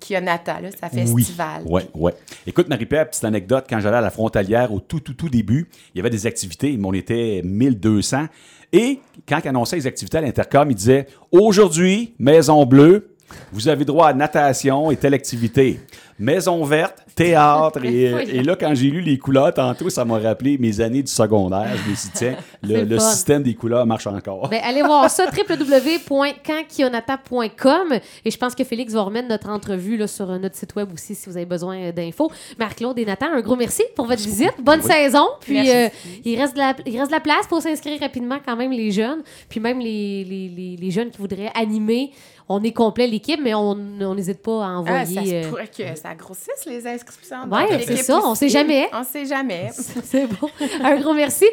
Kionata, 0.00 0.61
là, 0.61 0.68
ça 0.78 0.88
festival. 0.88 1.62
Oui, 1.64 1.83
oui, 1.94 2.12
oui. 2.12 2.12
Écoute, 2.47 2.68
Marie-Pierre, 2.68 3.09
petite 3.09 3.25
anecdote, 3.25 3.64
quand 3.68 3.80
j'allais 3.80 3.97
à 3.97 4.02
la 4.02 4.11
frontalière 4.11 4.73
au 4.73 4.80
tout, 4.80 5.00
tout, 5.00 5.14
tout 5.14 5.28
début, 5.28 5.68
il 5.94 5.99
y 5.99 6.00
avait 6.00 6.11
des 6.11 6.26
activités, 6.26 6.76
mais 6.76 6.87
on 6.87 6.92
était 6.92 7.40
1200. 7.44 8.26
Et 8.73 9.00
quand 9.28 9.38
il 9.42 9.49
annonçait 9.49 9.76
les 9.76 9.87
activités 9.87 10.18
à 10.18 10.21
l'intercom, 10.21 10.71
il 10.71 10.75
disait 10.75 11.06
Aujourd'hui, 11.30 12.14
Maison 12.18 12.66
Bleue, 12.66 13.13
vous 13.52 13.69
avez 13.69 13.85
droit 13.85 14.09
à 14.09 14.14
natation 14.14 14.90
et 14.90 14.97
telle 14.97 15.14
activité. 15.14 15.81
Maison 16.18 16.64
verte, 16.64 16.99
théâtre. 17.14 17.85
Et, 17.85 18.04
et 18.04 18.42
là, 18.42 18.56
quand 18.59 18.75
j'ai 18.75 18.90
lu 18.90 19.00
les 19.00 19.18
couleurs 19.18 19.52
tantôt, 19.52 19.90
ça 19.90 20.04
m'a 20.04 20.18
rappelé 20.18 20.59
mes 20.59 20.80
années 20.80 21.02
du 21.02 21.11
secondaire. 21.11 21.71
Je 21.85 21.90
me 21.90 21.97
suis 21.97 22.11
dit, 22.11 22.14
tiens, 22.14 22.37
le, 22.62 22.85
le 22.85 22.99
système 22.99 23.42
des 23.42 23.54
couleurs 23.54 23.87
marche 23.87 24.06
encore. 24.06 24.49
Ben, 24.49 24.61
allez 24.64 24.83
voir 24.83 25.11
ça, 25.11 25.26
www.cankionata.com. 25.26 27.99
Et 28.25 28.30
je 28.30 28.38
pense 28.38 28.54
que 28.54 28.62
Félix 28.64 28.94
va 28.94 29.02
remettre 29.02 29.28
notre 29.28 29.49
entrevue 29.49 29.97
là, 29.97 30.06
sur 30.06 30.26
notre 30.38 30.54
site 30.56 30.76
web 30.76 30.92
aussi 30.92 31.14
si 31.14 31.28
vous 31.28 31.37
avez 31.37 31.47
besoin 31.47 31.92
d'infos. 31.92 32.30
Marc-Claude 32.59 32.99
et 32.99 33.04
Nathan, 33.04 33.26
un 33.35 33.40
gros 33.40 33.56
merci 33.56 33.83
pour 33.94 34.06
votre 34.06 34.23
visite. 34.23 34.54
Bonne 34.61 34.80
oui. 34.83 34.90
saison. 34.90 35.26
Puis 35.40 35.71
euh, 35.71 35.88
il, 36.25 36.40
reste 36.40 36.54
de 36.54 36.61
la, 36.61 36.75
il 36.87 36.99
reste 36.99 37.11
de 37.11 37.16
la 37.16 37.21
place 37.21 37.47
pour 37.49 37.61
s'inscrire 37.61 38.00
rapidement 38.00 38.38
quand 38.44 38.56
même 38.56 38.73
les 38.73 38.92
jeunes. 38.92 39.23
Puis 39.49 39.61
même 39.61 39.80
les, 39.80 40.25
les, 40.25 40.49
les, 40.49 40.76
les 40.76 40.90
jeunes 40.90 41.11
qui 41.11 41.18
voudraient 41.18 41.50
animer 41.54 42.11
on 42.49 42.62
est 42.62 42.73
complet 42.73 43.06
l'équipe, 43.06 43.40
mais 43.42 43.54
on 43.54 43.75
n'hésite 44.14 44.42
pas 44.42 44.66
à 44.66 44.68
envoyer. 44.68 44.99
Ah, 44.99 45.04
ça 45.04 45.23
se 45.23 45.49
pourrait 45.49 45.68
que 45.68 45.94
ça 46.05 46.15
grossisse 46.15 46.67
les 46.67 46.87
inscriptions. 46.87 47.49
Oui, 47.51 47.63
c'est 47.87 47.97
ça, 47.97 48.21
on 48.23 48.33
ne 48.33 48.37
sait 48.37 48.51
jamais. 48.51 48.91
On 48.93 49.01
ne 49.01 49.05
sait 49.05 49.25
jamais. 49.25 49.71
c'est 49.73 50.27
bon. 50.27 50.51
Un 50.83 51.01
gros 51.01 51.15
merci. 51.15 51.47